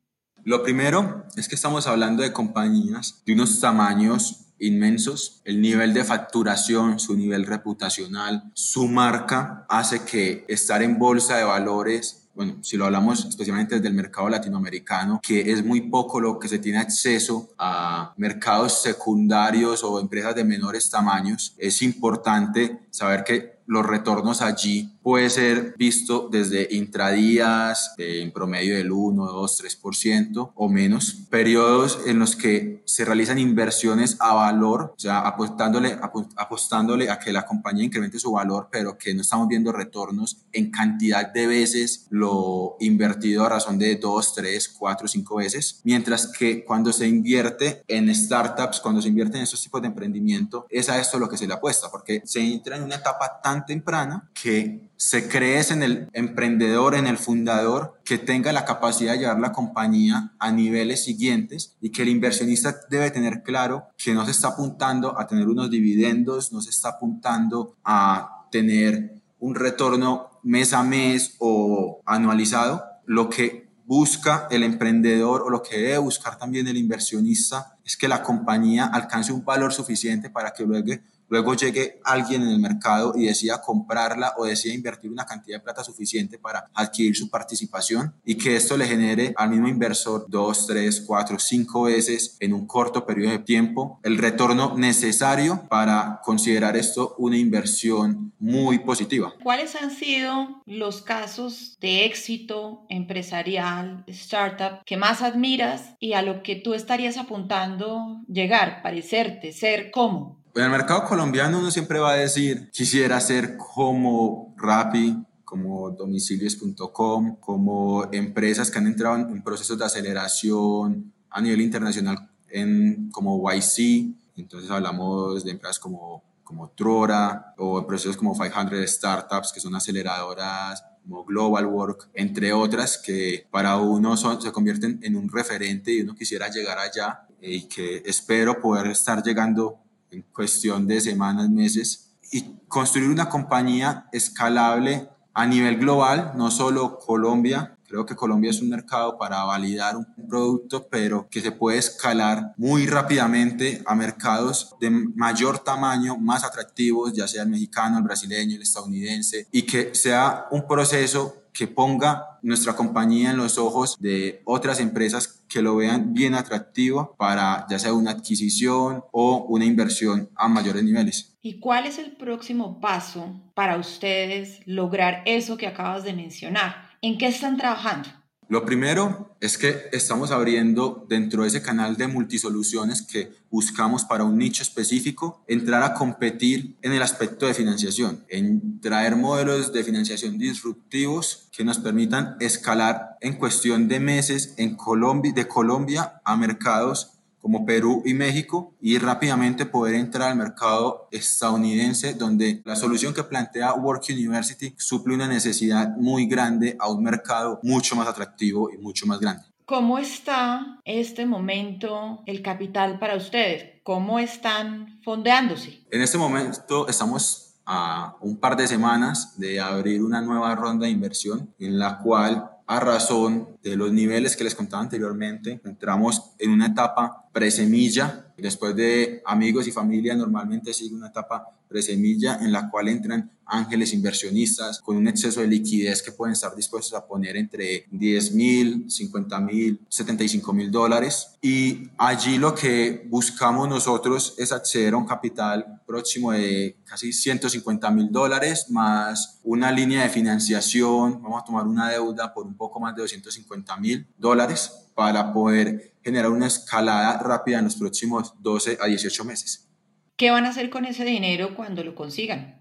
Lo 0.43 0.63
primero 0.63 1.25
es 1.35 1.47
que 1.47 1.53
estamos 1.53 1.85
hablando 1.85 2.23
de 2.23 2.33
compañías 2.33 3.21
de 3.23 3.33
unos 3.33 3.61
tamaños 3.61 4.47
inmensos. 4.57 5.41
El 5.45 5.61
nivel 5.61 5.93
de 5.93 6.03
facturación, 6.03 6.99
su 6.99 7.15
nivel 7.15 7.45
reputacional, 7.45 8.49
su 8.55 8.87
marca 8.87 9.67
hace 9.69 10.05
que 10.05 10.43
estar 10.47 10.81
en 10.81 10.97
bolsa 10.97 11.37
de 11.37 11.43
valores 11.43 12.26
bueno, 12.37 12.57
si 12.61 12.77
lo 12.77 12.85
hablamos 12.85 13.25
especialmente 13.25 13.75
desde 13.75 13.87
el 13.87 13.95
mercado 13.95 14.29
latinoamericano, 14.29 15.19
que 15.23 15.51
es 15.51 15.65
muy 15.65 15.81
poco 15.89 16.19
lo 16.19 16.37
que 16.37 16.47
se 16.47 16.59
tiene 16.59 16.77
acceso 16.77 17.49
a 17.57 18.13
mercados 18.15 18.83
secundarios 18.83 19.83
o 19.83 19.99
empresas 19.99 20.35
de 20.35 20.43
menores 20.43 20.87
tamaños, 20.91 21.55
es 21.57 21.81
importante 21.81 22.87
saber 22.91 23.23
que 23.23 23.57
los 23.65 23.83
retornos 23.83 24.43
allí 24.43 24.96
puede 25.07 25.29
ser 25.29 25.73
visto 25.77 26.27
desde 26.29 26.67
intradías 26.69 27.93
en 27.97 28.29
promedio 28.33 28.75
del 28.75 28.91
1, 28.91 29.25
2, 29.25 29.63
3% 29.81 30.51
o 30.53 30.67
menos, 30.67 31.13
periodos 31.29 31.99
en 32.07 32.19
los 32.19 32.35
que 32.35 32.81
se 32.83 33.05
realizan 33.05 33.39
inversiones 33.39 34.17
a 34.19 34.33
valor, 34.33 34.93
o 34.97 34.99
sea, 34.99 35.19
apostándole, 35.19 35.97
apostándole 36.35 37.09
a 37.09 37.19
que 37.19 37.31
la 37.31 37.45
compañía 37.45 37.85
incremente 37.85 38.19
su 38.19 38.33
valor, 38.33 38.67
pero 38.69 38.97
que 38.97 39.13
no 39.13 39.21
estamos 39.21 39.47
viendo 39.47 39.71
retornos 39.71 40.39
en 40.51 40.71
cantidad 40.71 41.31
de 41.31 41.47
veces 41.47 42.07
lo 42.09 42.75
invertido 42.81 43.45
a 43.45 43.49
razón 43.49 43.79
de 43.79 43.95
2, 43.95 44.35
3, 44.35 44.75
4, 44.77 45.07
5 45.07 45.35
veces, 45.37 45.79
mientras 45.85 46.27
que 46.27 46.65
cuando 46.65 46.91
se 46.91 47.07
invierte 47.07 47.81
en 47.87 48.13
startups, 48.13 48.81
cuando 48.81 49.01
se 49.01 49.07
invierte 49.07 49.37
en 49.37 49.43
estos 49.43 49.63
tipos 49.63 49.81
de 49.81 49.87
emprendimiento, 49.87 50.65
es 50.69 50.89
a 50.89 50.99
esto 50.99 51.17
lo 51.17 51.29
que 51.29 51.37
se 51.37 51.47
le 51.47 51.53
apuesta, 51.53 51.89
porque 51.89 52.21
se 52.25 52.41
entra 52.41 52.75
en 52.75 52.83
una 52.83 52.95
etapa 52.95 53.39
tan 53.41 53.65
temprana 53.65 54.29
que 54.33 54.87
se 54.97 55.29
crees 55.29 55.71
en 55.71 55.83
el 55.83 56.09
emprendedor, 56.13 56.95
en 56.95 57.07
el 57.07 57.17
fundador, 57.17 57.99
que 58.03 58.17
tenga 58.17 58.51
la 58.51 58.65
capacidad 58.65 59.13
de 59.13 59.19
llevar 59.19 59.39
la 59.39 59.51
compañía 59.51 60.33
a 60.39 60.51
niveles 60.51 61.03
siguientes 61.03 61.77
y 61.79 61.91
que 61.91 62.01
el 62.01 62.09
inversionista 62.09 62.75
debe 62.89 63.11
tener 63.11 63.43
claro 63.43 63.85
que 63.97 64.13
no 64.13 64.25
se 64.25 64.31
está 64.31 64.49
apuntando 64.49 65.19
a 65.19 65.27
tener 65.27 65.47
unos 65.47 65.69
dividendos, 65.69 66.51
no 66.51 66.61
se 66.61 66.71
está 66.71 66.89
apuntando 66.89 67.75
a 67.83 68.47
tener 68.51 69.21
un 69.39 69.55
retorno 69.55 70.31
mes 70.43 70.73
a 70.73 70.83
mes 70.83 71.35
o 71.39 72.01
anualizado. 72.05 72.83
Lo 73.05 73.29
que 73.29 73.67
busca 73.85 74.47
el 74.51 74.63
emprendedor 74.63 75.43
o 75.43 75.49
lo 75.49 75.61
que 75.61 75.77
debe 75.77 75.97
buscar 75.99 76.37
también 76.37 76.67
el 76.67 76.75
inversionista 76.75 77.77
es 77.85 77.95
que 77.95 78.07
la 78.07 78.21
compañía 78.21 78.85
alcance 78.85 79.31
un 79.31 79.45
valor 79.45 79.71
suficiente 79.73 80.29
para 80.29 80.51
que 80.51 80.65
luego 80.65 80.93
luego 81.29 81.53
llegue 81.55 81.99
alguien 82.03 82.43
en 82.43 82.49
el 82.49 82.59
mercado 82.59 83.13
y 83.15 83.25
decida 83.25 83.61
comprarla 83.61 84.33
o 84.37 84.45
decida 84.45 84.73
invertir 84.73 85.11
una 85.11 85.25
cantidad 85.25 85.57
de 85.57 85.63
plata 85.63 85.83
suficiente 85.83 86.37
para 86.37 86.69
adquirir 86.73 87.15
su 87.15 87.29
participación 87.29 88.13
y 88.25 88.35
que 88.35 88.55
esto 88.55 88.77
le 88.77 88.85
genere 88.85 89.33
al 89.37 89.49
mismo 89.49 89.67
inversor 89.67 90.25
dos, 90.27 90.67
tres, 90.67 91.03
cuatro, 91.05 91.39
cinco 91.39 91.83
veces 91.83 92.37
en 92.39 92.53
un 92.53 92.65
corto 92.65 93.05
periodo 93.05 93.31
de 93.31 93.39
tiempo 93.39 93.99
el 94.03 94.17
retorno 94.17 94.77
necesario 94.77 95.67
para 95.69 96.21
considerar 96.23 96.77
esto 96.77 97.15
una 97.17 97.37
inversión 97.37 98.33
muy 98.39 98.79
positiva. 98.79 99.33
¿Cuáles 99.43 99.75
han 99.75 99.91
sido 99.91 100.61
los 100.65 101.01
casos 101.01 101.77
de 101.79 102.05
éxito 102.05 102.85
empresarial, 102.89 104.03
startup, 104.07 104.83
que 104.85 104.97
más 104.97 105.21
admiras 105.21 105.95
y 105.99 106.13
a 106.13 106.21
lo 106.21 106.43
que 106.43 106.55
tú 106.55 106.73
estarías 106.73 107.17
apuntando 107.17 108.21
llegar, 108.27 108.81
parecerte, 108.81 109.53
ser, 109.53 109.91
cómo? 109.91 110.36
En 110.57 110.63
el 110.63 110.71
mercado 110.71 111.05
colombiano 111.05 111.59
uno 111.59 111.69
siempre 111.69 111.99
va 111.99 112.13
a 112.13 112.15
decir, 112.15 112.71
quisiera 112.71 113.21
ser 113.21 113.57
como 113.57 114.55
Rappi, 114.57 115.15
como 115.45 115.91
domicilios.com, 115.91 117.35
como 117.39 118.11
empresas 118.11 118.71
que 118.71 118.79
han 118.79 118.87
entrado 118.87 119.17
en 119.17 119.43
procesos 119.43 119.77
de 119.77 119.85
aceleración 119.85 121.13
a 121.29 121.41
nivel 121.41 121.61
internacional 121.61 122.31
en, 122.49 123.11
como 123.11 123.39
YC, 123.51 124.15
entonces 124.35 124.71
hablamos 124.71 125.43
de 125.43 125.51
empresas 125.51 125.77
como, 125.77 126.23
como 126.43 126.71
Trora 126.71 127.53
o 127.59 127.85
procesos 127.85 128.17
como 128.17 128.33
500 128.33 128.89
Startups, 128.89 129.53
que 129.53 129.59
son 129.59 129.75
aceleradoras 129.75 130.83
como 131.03 131.23
Global 131.23 131.67
Work, 131.67 132.09
entre 132.15 132.51
otras, 132.51 132.97
que 132.97 133.45
para 133.51 133.77
uno 133.77 134.17
se 134.17 134.51
convierten 134.51 134.99
en 135.03 135.17
un 135.17 135.29
referente 135.29 135.93
y 135.93 136.01
uno 136.01 136.15
quisiera 136.15 136.49
llegar 136.49 136.79
allá 136.79 137.27
y 137.39 137.67
que 137.67 138.01
espero 138.07 138.59
poder 138.59 138.87
estar 138.87 139.21
llegando 139.21 139.83
en 140.11 140.23
cuestión 140.33 140.87
de 140.87 141.01
semanas, 141.01 141.49
meses, 141.49 142.11
y 142.31 142.57
construir 142.67 143.09
una 143.09 143.29
compañía 143.29 144.07
escalable 144.11 145.09
a 145.33 145.45
nivel 145.45 145.77
global, 145.77 146.33
no 146.35 146.51
solo 146.51 146.99
Colombia. 146.99 147.76
Creo 147.87 148.05
que 148.05 148.15
Colombia 148.15 148.51
es 148.51 148.61
un 148.61 148.69
mercado 148.69 149.17
para 149.17 149.43
validar 149.45 149.95
un 149.95 150.05
producto, 150.27 150.87
pero 150.89 151.27
que 151.29 151.41
se 151.41 151.51
puede 151.51 151.77
escalar 151.77 152.53
muy 152.57 152.85
rápidamente 152.85 153.81
a 153.85 153.95
mercados 153.95 154.75
de 154.81 154.89
mayor 154.89 155.59
tamaño, 155.59 156.17
más 156.17 156.43
atractivos, 156.43 157.13
ya 157.13 157.27
sea 157.27 157.43
el 157.43 157.49
mexicano, 157.49 157.97
el 157.97 158.03
brasileño, 158.03 158.55
el 158.55 158.61
estadounidense, 158.61 159.47
y 159.51 159.61
que 159.63 159.95
sea 159.95 160.47
un 160.51 160.67
proceso 160.67 161.47
que 161.57 161.67
ponga 161.67 162.37
nuestra 162.43 162.75
compañía 162.75 163.31
en 163.31 163.37
los 163.37 163.57
ojos 163.57 163.97
de 163.99 164.41
otras 164.45 164.79
empresas 164.79 165.43
que 165.49 165.63
lo 165.63 165.75
vean 165.75 166.13
bien 166.13 166.35
atractivo 166.35 167.15
para 167.17 167.65
ya 167.67 167.79
sea 167.79 167.93
una 167.93 168.11
adquisición 168.11 169.03
o 169.11 169.45
una 169.49 169.65
inversión 169.65 170.29
a 170.35 170.47
mayores 170.47 170.83
niveles. 170.83 171.35
¿Y 171.41 171.59
cuál 171.59 171.87
es 171.87 171.97
el 171.97 172.15
próximo 172.15 172.79
paso 172.79 173.41
para 173.55 173.77
ustedes 173.77 174.59
lograr 174.65 175.23
eso 175.25 175.57
que 175.57 175.65
acabas 175.65 176.03
de 176.03 176.13
mencionar? 176.13 176.86
¿En 177.01 177.17
qué 177.17 177.27
están 177.27 177.57
trabajando? 177.57 178.09
Lo 178.49 178.65
primero 178.65 179.35
es 179.41 179.57
que 179.57 179.89
estamos 179.91 180.31
abriendo 180.31 181.05
dentro 181.09 181.41
de 181.41 181.49
ese 181.49 181.61
canal 181.61 181.97
de 181.97 182.07
multisoluciones 182.07 183.01
que 183.01 183.29
buscamos 183.49 184.05
para 184.05 184.23
un 184.23 184.37
nicho 184.37 184.63
específico, 184.63 185.43
entrar 185.47 185.83
a 185.83 185.93
competir 185.93 186.77
en 186.81 186.93
el 186.93 187.01
aspecto 187.01 187.45
de 187.45 187.53
financiación, 187.53 188.23
en 188.29 188.79
traer 188.79 189.17
modelos 189.17 189.73
de 189.73 189.83
financiación 189.83 190.37
disruptivos 190.37 191.49
que 191.51 191.65
nos 191.65 191.79
permitan 191.79 192.37
escalar 192.39 193.17
en 193.19 193.33
cuestión 193.33 193.89
de 193.89 193.99
meses 193.99 194.53
en 194.57 194.77
de 194.77 195.47
Colombia 195.47 196.21
a 196.23 196.37
mercados 196.37 197.16
como 197.47 197.65
Perú 197.65 198.03
y 198.05 198.13
México 198.13 198.73
y 198.81 198.97
rápidamente 198.97 199.65
poder 199.65 199.95
entrar 199.95 200.31
al 200.31 200.37
mercado 200.37 201.07
estadounidense 201.13 202.13
donde 202.13 202.61
la 202.65 202.75
solución 202.75 203.13
que 203.13 203.23
plantea 203.23 203.73
Work 203.73 204.03
University 204.09 204.73
suple 204.75 205.15
una 205.15 205.29
necesidad 205.29 205.95
muy 205.95 206.25
grande 206.25 206.75
a 206.77 206.91
un 206.91 207.01
mercado 207.01 207.61
mucho 207.63 207.95
más 207.95 208.05
atractivo 208.05 208.69
y 208.69 208.77
mucho 208.79 209.05
más 209.05 209.21
grande. 209.21 209.43
¿Cómo 209.63 209.97
está 209.97 210.81
este 210.83 211.25
momento 211.25 212.21
el 212.25 212.41
capital 212.41 212.99
para 212.99 213.15
ustedes? 213.15 213.79
¿Cómo 213.83 214.19
están 214.19 214.99
fondeándose? 215.05 215.85
En 215.89 216.01
este 216.01 216.17
momento 216.17 216.89
estamos 216.89 217.53
a 217.65 218.17
un 218.19 218.35
par 218.41 218.57
de 218.57 218.67
semanas 218.67 219.39
de 219.39 219.61
abrir 219.61 220.03
una 220.03 220.19
nueva 220.19 220.53
ronda 220.53 220.85
de 220.85 220.91
inversión 220.91 221.53
en 221.59 221.79
la 221.79 221.99
cual 221.99 222.51
a 222.67 222.81
razón 222.81 223.56
de 223.69 223.77
los 223.77 223.91
niveles 223.91 224.35
que 224.35 224.43
les 224.43 224.55
contaba 224.55 224.83
anteriormente, 224.83 225.61
entramos 225.63 226.31
en 226.39 226.51
una 226.51 226.67
etapa 226.67 227.27
presemilla. 227.31 228.33
Después 228.37 228.75
de 228.75 229.21
amigos 229.25 229.67
y 229.67 229.71
familia, 229.71 230.15
normalmente 230.15 230.73
sigue 230.73 230.95
una 230.95 231.07
etapa 231.07 231.45
presemilla 231.67 232.37
en 232.41 232.51
la 232.51 232.69
cual 232.69 232.87
entran 232.87 233.31
ángeles 233.45 233.93
inversionistas 233.93 234.81
con 234.81 234.97
un 234.97 235.07
exceso 235.07 235.41
de 235.41 235.47
liquidez 235.47 236.01
que 236.01 236.11
pueden 236.11 236.33
estar 236.33 236.53
dispuestos 236.55 236.93
a 236.93 237.07
poner 237.07 237.37
entre 237.37 237.85
10 237.91 238.33
mil, 238.33 238.91
50 238.91 239.39
mil, 239.39 239.79
75 239.87 240.53
mil 240.53 240.69
dólares. 240.69 241.37
Y 241.41 241.89
allí 241.97 242.37
lo 242.37 242.53
que 242.53 243.05
buscamos 243.09 243.69
nosotros 243.69 244.35
es 244.37 244.51
acceder 244.51 244.93
a 244.93 244.97
un 244.97 245.05
capital 245.05 245.81
próximo 245.85 246.31
de 246.33 246.75
casi 246.83 247.13
150 247.13 247.89
mil 247.91 248.11
dólares 248.11 248.69
más 248.69 249.39
una 249.43 249.71
línea 249.71 250.03
de 250.03 250.09
financiación. 250.09 251.21
Vamos 251.23 251.41
a 251.41 251.45
tomar 251.45 251.65
una 251.65 251.89
deuda 251.89 252.33
por 252.33 252.45
un 252.45 252.55
poco 252.55 252.79
más 252.79 252.95
de 252.95 253.01
250 253.03 253.56
mil 253.79 254.07
dólares 254.17 254.91
para 254.95 255.33
poder 255.33 255.93
generar 256.03 256.31
una 256.31 256.47
escalada 256.47 257.19
rápida 257.19 257.59
en 257.59 257.65
los 257.65 257.75
próximos 257.75 258.33
12 258.41 258.77
a 258.81 258.87
18 258.87 259.25
meses. 259.25 259.67
¿Qué 260.15 260.31
van 260.31 260.45
a 260.45 260.49
hacer 260.49 260.69
con 260.69 260.85
ese 260.85 261.05
dinero 261.05 261.55
cuando 261.55 261.83
lo 261.83 261.93
consigan? 261.93 262.56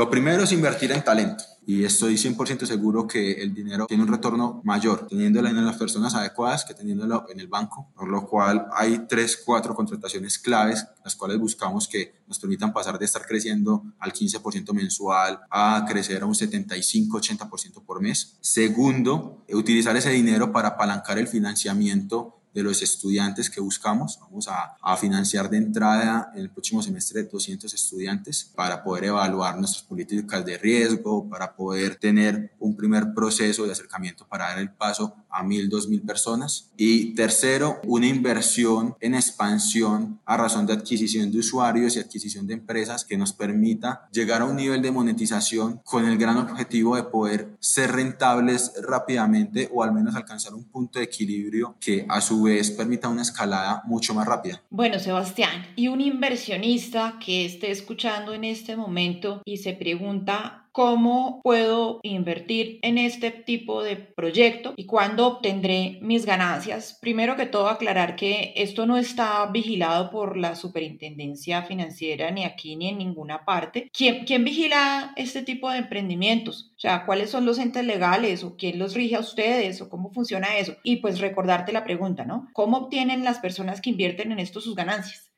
Lo 0.00 0.08
primero 0.08 0.44
es 0.44 0.52
invertir 0.52 0.92
en 0.92 1.04
talento 1.04 1.44
y 1.66 1.84
estoy 1.84 2.14
100% 2.14 2.64
seguro 2.64 3.06
que 3.06 3.32
el 3.32 3.52
dinero 3.52 3.84
tiene 3.84 4.02
un 4.02 4.08
retorno 4.08 4.62
mayor 4.64 5.06
teniéndolo 5.06 5.46
en 5.50 5.62
las 5.62 5.76
personas 5.76 6.14
adecuadas 6.14 6.64
que 6.64 6.72
teniéndolo 6.72 7.26
en 7.28 7.38
el 7.38 7.48
banco, 7.48 7.92
por 7.94 8.08
lo 8.08 8.26
cual 8.26 8.66
hay 8.72 9.00
tres, 9.06 9.42
cuatro 9.44 9.74
contrataciones 9.74 10.38
claves, 10.38 10.86
las 11.04 11.16
cuales 11.16 11.38
buscamos 11.38 11.86
que 11.86 12.14
nos 12.26 12.38
permitan 12.38 12.72
pasar 12.72 12.98
de 12.98 13.04
estar 13.04 13.26
creciendo 13.26 13.84
al 13.98 14.14
15% 14.14 14.72
mensual 14.72 15.40
a 15.50 15.84
crecer 15.86 16.22
a 16.22 16.24
un 16.24 16.32
75-80% 16.32 17.84
por 17.84 18.00
mes. 18.00 18.38
Segundo, 18.40 19.44
utilizar 19.52 19.94
ese 19.98 20.08
dinero 20.08 20.50
para 20.50 20.68
apalancar 20.68 21.18
el 21.18 21.28
financiamiento 21.28 22.39
de 22.54 22.62
los 22.62 22.82
estudiantes 22.82 23.50
que 23.50 23.60
buscamos. 23.60 24.18
Vamos 24.20 24.48
a, 24.48 24.76
financiar 24.96 25.48
de 25.48 25.56
entrada 25.56 26.30
en 26.34 26.40
el 26.40 26.50
próximo 26.50 26.82
semestre 26.82 27.22
200 27.22 27.72
estudiantes 27.72 28.50
para 28.54 28.82
poder 28.82 29.04
evaluar 29.04 29.56
nuestras 29.56 29.82
políticas 29.84 30.44
de 30.44 30.58
riesgo, 30.58 31.28
para 31.28 31.54
poder 31.54 31.96
tener 31.96 32.52
un 32.58 32.76
primer 32.76 33.14
proceso 33.14 33.64
de 33.64 33.72
acercamiento 33.72 34.26
para 34.26 34.48
dar 34.48 34.58
el 34.58 34.70
paso 34.70 35.14
a 35.30 35.42
1.000, 35.44 35.70
2.000 35.70 36.04
personas. 36.04 36.70
Y 36.76 37.14
tercero, 37.14 37.80
una 37.84 38.06
inversión 38.06 38.96
en 39.00 39.14
expansión 39.14 40.20
a 40.24 40.36
razón 40.36 40.66
de 40.66 40.72
adquisición 40.72 41.30
de 41.30 41.38
usuarios 41.38 41.96
y 41.96 42.00
adquisición 42.00 42.46
de 42.46 42.54
empresas 42.54 43.04
que 43.04 43.16
nos 43.16 43.32
permita 43.32 44.08
llegar 44.12 44.42
a 44.42 44.46
un 44.46 44.56
nivel 44.56 44.82
de 44.82 44.90
monetización 44.90 45.80
con 45.84 46.06
el 46.06 46.18
gran 46.18 46.36
objetivo 46.36 46.96
de 46.96 47.04
poder 47.04 47.56
ser 47.60 47.92
rentables 47.92 48.72
rápidamente 48.82 49.68
o 49.72 49.82
al 49.82 49.92
menos 49.92 50.14
alcanzar 50.14 50.54
un 50.54 50.64
punto 50.64 50.98
de 50.98 51.04
equilibrio 51.04 51.76
que 51.80 52.06
a 52.08 52.20
su 52.20 52.39
vez 52.44 52.70
permita 52.70 53.08
una 53.08 53.22
escalada 53.22 53.82
mucho 53.84 54.14
más 54.14 54.26
rápida. 54.26 54.62
Bueno, 54.70 54.98
Sebastián, 54.98 55.66
y 55.76 55.88
un 55.88 56.00
inversionista 56.00 57.18
que 57.24 57.44
esté 57.44 57.70
escuchando 57.70 58.34
en 58.34 58.44
este 58.44 58.76
momento 58.76 59.42
y 59.44 59.58
se 59.58 59.72
pregunta 59.72 60.69
cómo 60.80 61.42
puedo 61.44 62.00
invertir 62.02 62.78
en 62.80 62.96
este 62.96 63.30
tipo 63.30 63.82
de 63.82 63.96
proyecto 63.96 64.72
y 64.78 64.86
cuándo 64.86 65.26
obtendré 65.26 65.98
mis 66.00 66.24
ganancias. 66.24 66.96
Primero 67.02 67.36
que 67.36 67.44
todo, 67.44 67.68
aclarar 67.68 68.16
que 68.16 68.54
esto 68.56 68.86
no 68.86 68.96
está 68.96 69.44
vigilado 69.52 70.10
por 70.10 70.38
la 70.38 70.56
Superintendencia 70.56 71.64
Financiera 71.64 72.30
ni 72.30 72.46
aquí 72.46 72.76
ni 72.76 72.88
en 72.88 72.96
ninguna 72.96 73.44
parte. 73.44 73.90
¿Quién, 73.92 74.24
quién 74.24 74.42
vigila 74.42 75.12
este 75.16 75.42
tipo 75.42 75.70
de 75.70 75.76
emprendimientos? 75.76 76.72
O 76.76 76.80
sea, 76.80 77.04
¿cuáles 77.04 77.28
son 77.28 77.44
los 77.44 77.58
entes 77.58 77.84
legales 77.84 78.42
o 78.42 78.56
quién 78.56 78.78
los 78.78 78.94
rige 78.94 79.16
a 79.16 79.20
ustedes 79.20 79.82
o 79.82 79.90
cómo 79.90 80.10
funciona 80.14 80.56
eso? 80.56 80.76
Y 80.82 80.96
pues 80.96 81.20
recordarte 81.20 81.74
la 81.74 81.84
pregunta, 81.84 82.24
¿no? 82.24 82.48
¿Cómo 82.54 82.78
obtienen 82.78 83.22
las 83.22 83.38
personas 83.38 83.82
que 83.82 83.90
invierten 83.90 84.32
en 84.32 84.38
esto 84.38 84.62
sus 84.62 84.74
ganancias? 84.74 85.29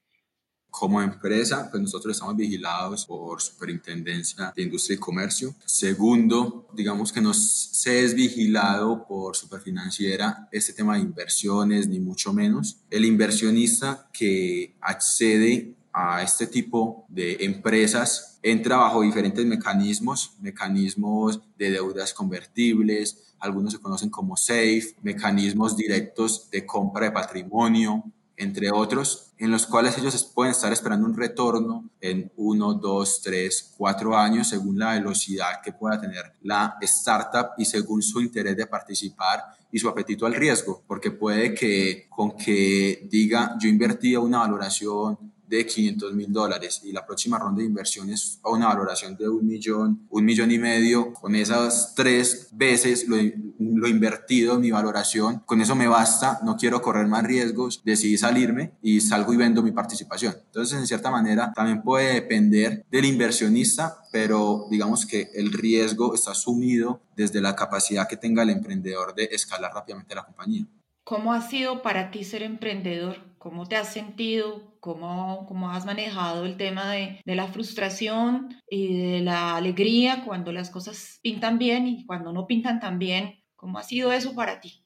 Como 0.73 1.03
empresa, 1.03 1.69
pues 1.71 1.83
nosotros 1.83 2.17
estamos 2.17 2.35
vigilados 2.35 3.05
por 3.05 3.43
Superintendencia 3.43 4.55
de 4.57 4.63
Industria 4.63 4.97
y 4.97 4.99
Comercio. 4.99 5.55
Segundo, 5.67 6.67
digamos 6.73 7.13
que 7.13 7.21
no 7.21 7.35
se 7.35 8.03
es 8.03 8.15
vigilado 8.15 9.07
por 9.07 9.37
Superfinanciera 9.37 10.49
este 10.51 10.73
tema 10.73 10.95
de 10.95 11.03
inversiones, 11.03 11.89
ni 11.89 12.01
mucho 12.01 12.33
menos. 12.33 12.79
El 12.91 13.05
inversionista 13.05 14.09
que 14.15 14.75
accede 14.81 15.75
a 15.93 16.23
este 16.23 16.47
tipo 16.47 17.05
de 17.11 17.37
empresas 17.45 18.39
entra 18.43 18.79
bajo 18.79 19.03
diferentes 19.03 19.45
mecanismos, 19.45 20.37
mecanismos 20.41 21.43
de 21.59 21.71
deudas 21.71 22.15
convertibles, 22.15 23.35
algunos 23.39 23.75
se 23.75 23.79
conocen 23.79 24.09
como 24.09 24.39
SAFE, 24.39 24.97
mecanismos 25.03 25.77
directos 25.77 26.49
de 26.51 26.65
compra 26.65 27.05
de 27.05 27.13
patrimonio, 27.13 28.05
entre 28.37 28.71
otros, 28.73 29.33
en 29.39 29.51
los 29.51 29.67
cuales 29.67 29.99
ellos 29.99 30.31
pueden 30.35 30.53
estar 30.53 30.73
esperando 30.73 31.07
un 31.07 31.17
retorno 31.17 31.91
en 32.01 32.31
uno, 32.37 32.75
dos, 32.75 33.21
tres, 33.23 33.75
cuatro 33.77 34.17
años 34.17 34.49
según 34.49 34.79
la 34.79 34.93
velocidad 34.93 35.61
que 35.65 35.73
pueda 35.73 36.01
tener 36.01 36.35
la 36.43 36.77
startup 36.83 37.51
y 37.59 37.65
según 37.65 38.03
su 38.03 38.21
interés 38.21 38.57
de 38.57 38.67
participar 38.67 39.43
y 39.71 39.79
su 39.79 39.89
apetito 39.89 40.27
al 40.27 40.35
riesgo, 40.35 40.83
porque 40.87 41.11
puede 41.11 41.55
que 41.55 42.07
con 42.11 42.37
que 42.37 43.07
diga 43.11 43.57
yo 43.59 43.69
invertí 43.69 44.15
una 44.17 44.39
valoración 44.39 45.32
de 45.53 45.67
500 45.67 46.15
mil 46.15 46.33
dólares 46.33 46.81
y 46.83 46.93
la 46.93 47.05
próxima 47.05 47.39
ronda 47.39 47.61
de 47.61 47.67
inversiones 47.67 48.41
a 48.43 48.49
una 48.49 48.69
valoración 48.69 49.19
de 49.19 49.29
un 49.29 49.47
millón, 49.47 50.07
un 50.09 50.25
millón 50.25 50.51
y 50.51 50.59
medio, 50.59 51.13
con 51.13 51.35
esas 51.35 51.93
tres 51.95 52.49
veces 52.53 53.07
lo, 53.07 53.17
lo 53.59 53.87
invertido 53.87 54.59
mi 54.59 54.71
valoración, 54.71 55.43
con 55.45 55.61
eso 55.61 55.77
me 55.77 55.89
basta, 55.89 56.41
no 56.43 56.57
quiero 56.57 56.81
correr 56.81 57.07
más 57.07 57.25
riesgos, 57.25 57.83
decidí 57.85 58.17
salirme 58.17 58.73
y 58.81 59.03
salgo 59.03 59.35
y 59.35 59.37
vendo 59.37 59.63
mi 59.63 59.73
participación. 59.73 60.35
Entonces, 60.47 60.79
en 60.79 60.87
cierta 60.87 61.11
manera, 61.11 61.53
también 61.55 61.83
puede 61.83 62.15
depender 62.15 62.87
del 62.91 63.05
inversionista, 63.05 63.99
pero 64.11 64.65
digamos 64.71 65.05
que 65.05 65.29
el 65.35 65.53
riesgo 65.53 66.15
está 66.15 66.31
asumido 66.31 67.03
desde 67.15 67.43
la 67.43 67.55
capacidad 67.55 68.09
que 68.09 68.17
tenga 68.17 68.43
el 68.43 68.51
emprendedor 68.51 69.15
de 69.15 69.29
escalar 69.33 69.75
rápidamente 69.75 70.15
la 70.15 70.25
compañía. 70.25 70.65
¿Cómo 71.05 71.35
ha 71.35 71.43
sido 71.43 71.83
para 71.83 72.11
ti 72.11 72.25
ser 72.25 72.43
emprendedor? 72.43 73.19
¿Cómo 73.37 73.67
te 73.67 73.77
has 73.77 73.93
sentido? 73.93 74.72
¿Cómo, 74.83 75.47
cómo 75.47 75.71
has 75.71 75.87
manejado 75.87 76.45
el 76.45 76.57
tema 76.57 76.91
de, 76.91 77.21
de, 77.25 77.37
la 77.37 77.47
frustración 77.47 78.49
y 78.69 79.13
de 79.13 79.21
la 79.21 79.55
alegría 79.55 80.25
cuando 80.25 80.51
las 80.51 80.71
cosas 80.71 81.21
pintan 81.23 81.57
bien 81.57 81.87
y 81.87 82.05
cuando 82.05 82.33
no 82.33 82.49
pintan 82.49 82.81
tan 82.81 82.99
bien? 82.99 83.45
¿Cómo 83.55 83.79
ha 83.79 83.85
sido 83.85 84.11
eso 84.11 84.35
para 84.35 84.61
ti? 84.61 84.85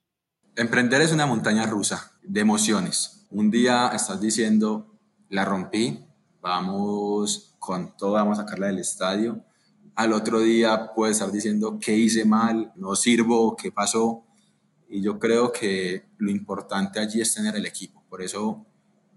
Emprender 0.54 1.00
es 1.00 1.12
una 1.12 1.24
montaña 1.24 1.64
rusa 1.64 2.12
de 2.22 2.40
emociones. 2.40 3.26
Un 3.30 3.50
día 3.50 3.88
estás 3.88 4.20
diciendo, 4.20 4.98
la 5.30 5.46
rompí, 5.46 6.04
vamos 6.42 7.56
con 7.58 7.96
todo, 7.96 8.12
vamos 8.12 8.38
a 8.38 8.42
sacarla 8.42 8.66
del 8.66 8.80
estadio. 8.80 9.46
Al 9.94 10.12
otro 10.12 10.40
día 10.40 10.92
puedes 10.94 11.16
estar 11.16 11.32
diciendo, 11.32 11.78
¿qué 11.80 11.96
hice 11.96 12.26
mal? 12.26 12.70
¿No 12.76 12.96
sirvo? 12.96 13.56
¿Qué 13.56 13.72
pasó? 13.72 14.26
Y 14.90 15.00
yo 15.00 15.18
creo 15.18 15.52
que 15.52 16.10
lo 16.18 16.30
importante 16.30 17.00
allí 17.00 17.22
es 17.22 17.34
tener 17.34 17.56
el 17.56 17.64
equipo. 17.64 18.04
Por 18.10 18.20
eso 18.20 18.66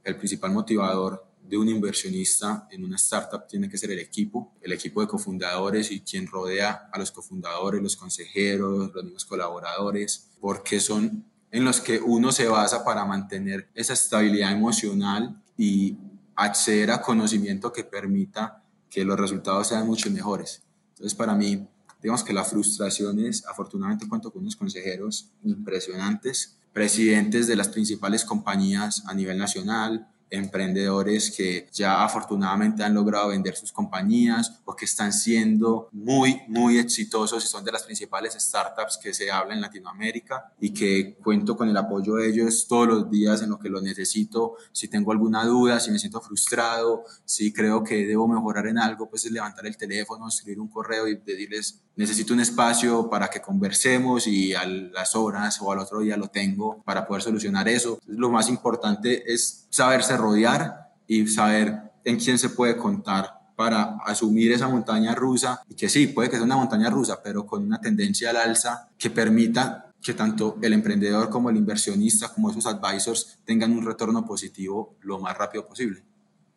el 0.10 0.17
principal 0.17 0.52
motivador 0.52 1.26
de 1.50 1.58
un 1.58 1.67
inversionista 1.67 2.67
en 2.69 2.84
una 2.84 2.95
startup 2.98 3.48
tiene 3.48 3.67
que 3.67 3.78
ser 3.78 3.91
el 3.91 4.00
equipo, 4.00 4.54
el 4.62 4.72
equipo 4.72 5.02
de 5.02 5.08
cofundadores 5.08 5.91
y 5.91 6.02
quien 6.02 6.28
rodea 6.28 6.89
a 6.91 7.00
los 7.00 7.12
cofundadores, 7.12 7.82
los 7.82 7.95
consejeros, 7.95 8.91
los 8.93 9.04
mismos 9.04 9.26
colaboradores, 9.26 10.30
porque 10.39 10.80
son 10.80 11.26
en 11.52 11.65
los 11.65 11.82
que 11.82 12.00
uno 12.00 12.32
se 12.32 12.48
basa 12.48 12.84
para 12.84 13.04
mantener 13.06 13.69
esa 13.74 13.93
estabilidad 13.93 14.52
emocional 14.52 15.41
y 15.58 15.98
acceder 16.36 16.91
a 16.91 17.02
conocimiento 17.02 17.74
que 17.74 17.84
permita 17.84 18.63
que 18.89 19.04
los 19.04 19.19
resultados 19.19 19.67
sean 19.67 19.88
mucho 19.88 20.12
mejores. 20.12 20.62
Entonces, 20.89 21.15
para 21.15 21.34
mí, 21.34 21.67
digamos 22.02 22.24
que 22.24 22.34
la 22.34 22.43
frustración 22.43 23.19
es, 23.19 23.45
afortunadamente 23.48 24.08
cuento 24.08 24.32
con 24.32 24.43
unos 24.43 24.56
consejeros 24.56 25.32
impresionantes, 25.43 26.59
presidentes 26.73 27.47
de 27.47 27.55
las 27.55 27.69
principales 27.69 28.25
compañías 28.25 29.03
a 29.08 29.13
nivel 29.13 29.38
nacional, 29.38 30.08
emprendedores 30.30 31.32
que 31.32 31.68
ya 31.72 32.04
afortunadamente 32.04 32.84
han 32.84 32.94
logrado 32.94 33.30
vender 33.30 33.56
sus 33.56 33.72
compañías 33.72 34.60
o 34.65 34.76
que 34.76 34.86
están 34.86 35.13
siendo 35.13 35.89
muy, 35.92 36.42
muy 36.48 36.78
exitosos 36.78 37.44
y 37.44 37.48
son 37.48 37.63
de 37.63 37.72
las 37.72 37.84
principales 37.84 38.34
startups 38.34 38.98
que 39.02 39.13
se 39.13 39.32
habla 39.32 39.54
en 39.54 39.62
Latinoamérica 39.62 40.54
y 40.60 40.74
que 40.74 41.15
cuento 41.24 41.56
con 41.58 41.70
el 41.70 41.78
apoyo 41.78 42.15
de 42.15 42.30
ellos 42.30 42.68
todos 42.68 42.88
los 42.88 43.10
días 43.10 43.42
en 43.42 43.50
lo 43.50 43.60
que 43.60 43.70
lo 43.70 43.82
necesito. 43.82 44.56
Si 44.72 44.88
tengo 44.88 45.12
alguna 45.12 45.46
duda, 45.46 45.80
si 45.80 45.92
me 45.92 46.00
siento 46.00 46.22
frustrado, 46.22 47.04
si 47.26 47.52
creo 47.54 47.84
que 47.84 48.06
debo 48.06 48.28
mejorar 48.28 48.68
en 48.68 48.78
algo, 48.78 49.10
pues 49.10 49.26
es 49.26 49.32
levantar 49.32 49.65
el 49.65 49.78
teléfono, 49.78 50.28
escribir 50.28 50.60
un 50.60 50.70
correo 50.70 51.08
y 51.08 51.15
decirles, 51.15 51.82
necesito 51.96 52.34
un 52.34 52.39
espacio 52.39 53.10
para 53.10 53.30
que 53.30 53.42
conversemos 53.42 54.28
y 54.28 54.54
a 54.54 54.65
las 54.65 55.15
horas 55.15 55.60
o 55.62 55.72
al 55.72 55.80
otro 55.80 56.00
día 56.00 56.15
lo 56.15 56.28
tengo 56.28 56.82
para 56.84 57.06
poder 57.06 57.24
solucionar 57.24 57.68
eso. 57.68 58.00
lo 58.06 58.30
más 58.30 58.50
importante 58.50 59.32
es 59.32 59.68
saberse 59.70 60.18
rodear 60.19 60.91
y 61.08 61.25
saber 61.27 61.91
en 62.03 62.17
quién 62.17 62.38
se 62.38 62.49
puede 62.49 62.77
contar 62.77 63.39
para 63.55 63.97
asumir 64.05 64.51
esa 64.51 64.69
montaña 64.69 65.13
rusa 65.15 65.62
y 65.67 65.75
que 65.75 65.89
sí, 65.89 66.08
puede 66.08 66.29
que 66.29 66.38
sea 66.38 66.45
una 66.45 66.55
montaña 66.55 66.89
rusa, 66.89 67.21
pero 67.21 67.45
con 67.45 67.65
una 67.65 67.82
tendencia 67.82 68.29
al 68.29 68.38
alza 68.38 68.89
que 68.97 69.10
permita 69.10 69.91
que 70.01 70.13
tanto 70.13 70.58
el 70.62 70.71
emprendedor 70.73 71.29
como 71.29 71.49
el 71.49 71.58
inversionista, 71.58 72.29
como 72.29 72.51
esos 72.51 72.65
advisors, 72.65 73.39
tengan 73.43 73.73
un 73.73 73.86
retorno 73.86 74.25
positivo 74.25 74.95
lo 75.01 75.19
más 75.19 75.38
rápido 75.38 75.67
posible. 75.67 76.03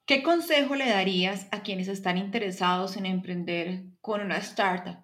¿Qué 0.07 0.23
consejo 0.23 0.75
le 0.75 0.89
darías 0.89 1.47
a 1.51 1.63
quienes 1.63 1.89
están 1.89 2.19
interesados 2.19 2.97
en 2.97 3.07
emprender 3.07 3.85
con 4.01 4.21
una 4.21 4.37
startup? 4.39 4.99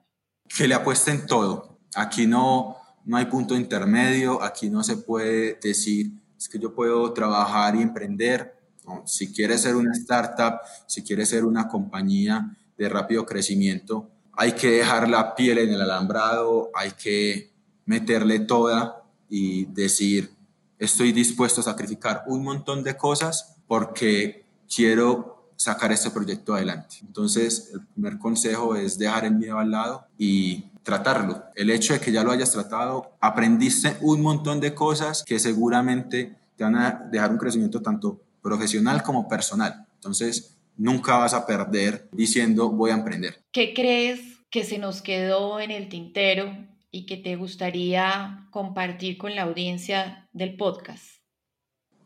Que 0.57 0.69
le 0.69 0.75
apuesten 0.75 1.27
todo. 1.27 1.81
Aquí 1.95 2.27
no, 2.27 2.77
no 3.05 3.17
hay 3.17 3.27
punto 3.27 3.57
intermedio, 3.57 4.43
aquí 4.43 4.71
no 4.71 4.85
se 4.85 4.99
puede 4.99 5.59
decir 5.63 6.13
es 6.39 6.49
que 6.49 6.59
yo 6.59 6.73
puedo 6.73 7.13
trabajar 7.13 7.75
y 7.77 7.83
emprender. 7.83 8.57
si 9.05 9.33
quieres 9.33 9.63
ser 9.63 9.77
una 9.77 9.93
startup, 9.93 10.61
si 10.87 11.03
quieres 11.03 11.29
ser 11.29 11.45
una 11.45 11.69
compañía 11.69 12.57
de 12.79 12.89
rápido 12.89 13.27
crecimiento, 13.27 14.09
hay 14.33 14.53
que 14.53 14.71
dejar 14.71 15.09
la 15.09 15.35
piel 15.35 15.59
en 15.59 15.75
el 15.75 15.81
alambrado, 15.83 16.71
hay 16.75 16.93
que 16.93 17.51
meterle 17.85 18.39
toda 18.41 19.03
y 19.29 19.67
decir, 19.67 20.31
estoy 20.79 21.13
dispuesto 21.13 21.61
a 21.61 21.65
sacrificar 21.65 22.23
un 22.29 22.45
montón 22.45 22.83
de 22.85 22.97
cosas 22.97 23.57
porque 23.67 24.47
quiero 24.73 25.53
sacar 25.57 25.91
este 25.91 26.11
proyecto 26.11 26.55
adelante. 26.55 26.99
Entonces, 27.03 27.71
el 27.75 27.85
primer 27.89 28.19
consejo 28.19 28.77
es 28.77 28.97
dejar 28.97 29.25
el 29.25 29.35
miedo 29.35 29.59
al 29.59 29.73
lado 29.73 30.07
y 30.17 30.68
tratarlo. 30.83 31.45
El 31.55 31.71
hecho 31.71 31.93
de 31.93 32.01
que 32.01 32.13
ya 32.13 32.23
lo 32.23 32.31
hayas 32.31 32.53
tratado, 32.53 33.17
aprendiste 33.21 33.97
un 34.01 34.23
montón 34.23 34.61
de 34.61 34.75
cosas 34.75 35.25
que 35.25 35.39
seguramente 35.39 36.37
te 36.57 36.65
van 36.65 36.77
a 36.77 37.09
dejar 37.11 37.31
un 37.31 37.39
crecimiento 37.39 37.83
tanto 37.83 38.21
profesional 38.43 39.03
como 39.03 39.29
personal. 39.29 39.87
Entonces, 39.95 40.57
nunca 40.77 41.17
vas 41.19 41.35
a 41.35 41.47
perder 41.47 42.09
diciendo 42.13 42.71
voy 42.71 42.91
a 42.91 42.95
emprender. 42.95 43.45
¿Qué 43.53 43.75
crees 43.75 44.21
que 44.51 44.65
se 44.65 44.79
nos 44.79 45.03
quedó 45.03 45.61
en 45.61 45.71
el 45.71 45.89
tintero 45.89 46.57
y 46.91 47.07
que 47.07 47.17
te 47.17 47.37
gustaría 47.37 48.49
compartir 48.51 49.19
con 49.19 49.35
la 49.35 49.43
audiencia 49.43 50.29
del 50.33 50.57
podcast? 50.57 51.05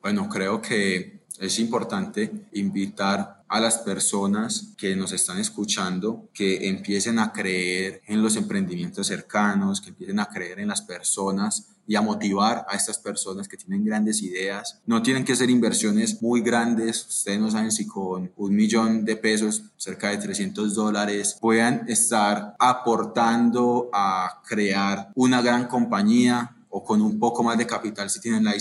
Bueno, 0.01 0.29
creo 0.29 0.61
que 0.61 1.23
es 1.39 1.59
importante 1.59 2.31
invitar 2.53 3.42
a 3.53 3.61
las 3.61 3.77
personas 3.77 4.73
que 4.79 4.97
nos 4.97 5.13
están 5.13 5.37
escuchando 5.37 6.31
que 6.33 6.71
empiecen 6.71 7.19
a 7.19 7.33
creer 7.33 8.01
en 8.07 8.23
los 8.23 8.37
emprendimientos 8.37 9.09
cercanos, 9.09 9.83
que 9.83 9.91
empiecen 9.91 10.21
a 10.21 10.27
creer 10.27 10.61
en 10.61 10.69
las 10.69 10.81
personas 10.81 11.69
y 11.87 11.95
a 11.95 12.01
motivar 12.01 12.65
a 12.67 12.77
estas 12.77 12.97
personas 12.97 13.49
que 13.49 13.59
tienen 13.59 13.85
grandes 13.85 14.23
ideas. 14.23 14.81
No 14.87 15.03
tienen 15.03 15.27
que 15.27 15.37
ser 15.37 15.51
inversiones 15.51 16.23
muy 16.23 16.41
grandes. 16.41 17.07
Ustedes 17.07 17.41
no 17.41 17.51
saben 17.51 17.73
si 17.73 17.87
con 17.87 18.33
un 18.39 18.57
millón 18.57 19.05
de 19.05 19.17
pesos, 19.17 19.65
cerca 19.77 20.09
de 20.09 20.17
300 20.17 20.75
dólares, 20.75 21.37
puedan 21.39 21.85
estar 21.89 22.57
aportando 22.59 23.91
a 23.93 24.41
crear 24.49 25.11
una 25.15 25.43
gran 25.43 25.67
compañía, 25.67 26.57
o 26.75 26.83
con 26.83 27.03
un 27.03 27.19
poco 27.19 27.43
más 27.43 27.59
de 27.59 27.67
capital 27.67 28.09
si 28.09 28.19
tienen 28.19 28.45
la, 28.45 28.53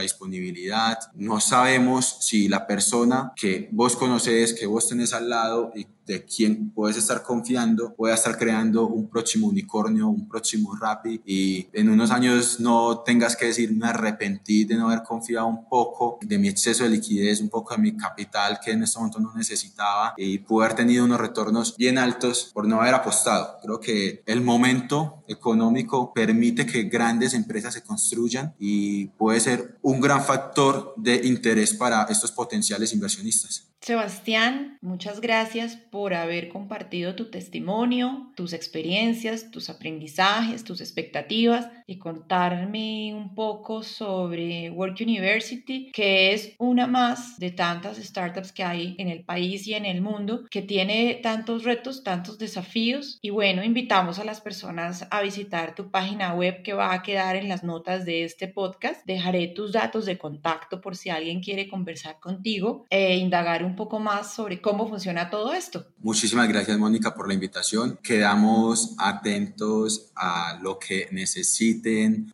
disponibilidad. 0.00 0.98
No 1.14 1.40
sabemos 1.40 2.16
si 2.20 2.48
la 2.48 2.66
persona 2.66 3.32
que 3.36 3.68
vos 3.70 3.96
conoces, 3.96 4.54
que 4.54 4.66
vos 4.66 4.88
tenés 4.88 5.12
al 5.12 5.28
lado 5.28 5.70
y 5.74 5.86
de 6.10 6.24
quien 6.24 6.70
puedes 6.70 6.96
estar 6.96 7.22
confiando, 7.22 7.94
pueda 7.94 8.14
estar 8.14 8.36
creando 8.36 8.88
un 8.88 9.08
próximo 9.08 9.46
unicornio, 9.46 10.08
un 10.08 10.28
próximo 10.28 10.74
Rappi 10.74 11.20
y 11.24 11.68
en 11.72 11.88
unos 11.88 12.10
años 12.10 12.58
no 12.58 13.00
tengas 13.00 13.36
que 13.36 13.46
decir 13.46 13.72
me 13.72 13.86
arrepentí 13.86 14.64
de 14.64 14.74
no 14.74 14.88
haber 14.88 15.04
confiado 15.04 15.46
un 15.46 15.68
poco 15.68 16.18
de 16.22 16.36
mi 16.38 16.48
exceso 16.48 16.82
de 16.82 16.90
liquidez, 16.90 17.40
un 17.40 17.48
poco 17.48 17.74
de 17.74 17.80
mi 17.80 17.96
capital 17.96 18.58
que 18.62 18.72
en 18.72 18.82
este 18.82 18.98
momento 18.98 19.20
no 19.20 19.32
necesitaba 19.34 20.14
y 20.16 20.38
pude 20.38 20.64
haber 20.64 20.76
tenido 20.76 21.04
unos 21.04 21.20
retornos 21.20 21.76
bien 21.76 21.96
altos 21.96 22.50
por 22.52 22.66
no 22.66 22.80
haber 22.80 22.94
apostado. 22.94 23.58
Creo 23.62 23.78
que 23.78 24.22
el 24.26 24.40
momento 24.40 25.22
económico 25.28 26.12
permite 26.12 26.66
que 26.66 26.84
grandes 26.84 27.34
empresas 27.34 27.74
se 27.74 27.82
construyan 27.82 28.54
y 28.58 29.06
puede 29.06 29.38
ser 29.38 29.78
un 29.82 30.00
gran 30.00 30.24
factor 30.24 30.92
de 30.96 31.20
interés 31.24 31.72
para 31.72 32.02
estos 32.04 32.32
potenciales 32.32 32.92
inversionistas. 32.92 33.69
Sebastián, 33.80 34.76
muchas 34.82 35.22
gracias 35.22 35.76
por 35.76 36.12
haber 36.12 36.50
compartido 36.50 37.14
tu 37.14 37.30
testimonio, 37.30 38.30
tus 38.36 38.52
experiencias, 38.52 39.50
tus 39.50 39.70
aprendizajes, 39.70 40.64
tus 40.64 40.82
expectativas 40.82 41.70
y 41.90 41.98
contarme 41.98 43.12
un 43.14 43.34
poco 43.34 43.82
sobre 43.82 44.70
Work 44.70 44.98
University, 45.00 45.90
que 45.92 46.32
es 46.32 46.54
una 46.58 46.86
más 46.86 47.38
de 47.38 47.50
tantas 47.50 47.98
startups 47.98 48.52
que 48.52 48.62
hay 48.62 48.94
en 48.98 49.08
el 49.08 49.24
país 49.24 49.66
y 49.66 49.74
en 49.74 49.84
el 49.84 50.00
mundo, 50.00 50.44
que 50.50 50.62
tiene 50.62 51.18
tantos 51.22 51.64
retos, 51.64 52.04
tantos 52.04 52.38
desafíos. 52.38 53.18
Y 53.22 53.30
bueno, 53.30 53.64
invitamos 53.64 54.18
a 54.18 54.24
las 54.24 54.40
personas 54.40 55.06
a 55.10 55.20
visitar 55.22 55.74
tu 55.74 55.90
página 55.90 56.34
web 56.34 56.62
que 56.62 56.74
va 56.74 56.92
a 56.92 57.02
quedar 57.02 57.34
en 57.36 57.48
las 57.48 57.64
notas 57.64 58.04
de 58.04 58.24
este 58.24 58.46
podcast. 58.46 59.04
Dejaré 59.04 59.48
tus 59.48 59.72
datos 59.72 60.06
de 60.06 60.16
contacto 60.16 60.80
por 60.80 60.96
si 60.96 61.10
alguien 61.10 61.40
quiere 61.40 61.68
conversar 61.68 62.20
contigo 62.20 62.86
e 62.90 63.16
indagar 63.16 63.64
un 63.64 63.74
poco 63.74 63.98
más 63.98 64.32
sobre 64.32 64.60
cómo 64.60 64.88
funciona 64.88 65.28
todo 65.28 65.52
esto. 65.52 65.86
Muchísimas 65.98 66.48
gracias, 66.48 66.78
Mónica, 66.78 67.14
por 67.14 67.26
la 67.26 67.34
invitación. 67.34 67.98
Quedamos 68.02 68.94
atentos 68.98 70.12
a 70.14 70.58
lo 70.62 70.78
que 70.78 71.08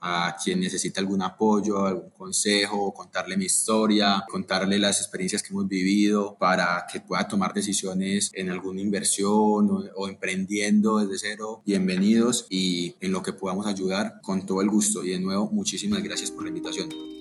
a 0.01 0.37
quien 0.43 0.61
necesita 0.61 1.01
algún 1.01 1.23
apoyo, 1.23 1.87
algún 1.87 2.11
consejo, 2.11 2.93
contarle 2.93 3.37
mi 3.37 3.47
historia, 3.47 4.25
contarle 4.29 4.79
las 4.79 5.01
experiencias 5.01 5.43
que 5.43 5.53
hemos 5.53 5.69
vivido 5.69 6.37
para 6.39 6.87
que 6.91 7.01
pueda 7.01 7.27
tomar 7.29 7.55
decisiones 7.55 8.31
en 8.35 8.51
alguna 8.51 8.81
inversión 8.81 9.71
o, 9.71 9.85
o 9.97 10.09
emprendiendo 10.09 10.99
desde 10.99 11.19
cero. 11.31 11.63
Bienvenidos 11.65 12.47
y 12.51 12.95
en 13.01 13.13
lo 13.13 13.23
que 13.23 13.33
podamos 13.33 13.67
ayudar 13.67 14.21
con 14.23 14.47
todo 14.47 14.61
el 14.61 14.69
gusto. 14.69 15.05
Y 15.05 15.11
de 15.11 15.21
nuevo, 15.21 15.51
muchísimas 15.51 16.03
gracias 16.03 16.31
por 16.31 16.45
la 16.45 16.49
invitación. 16.49 17.16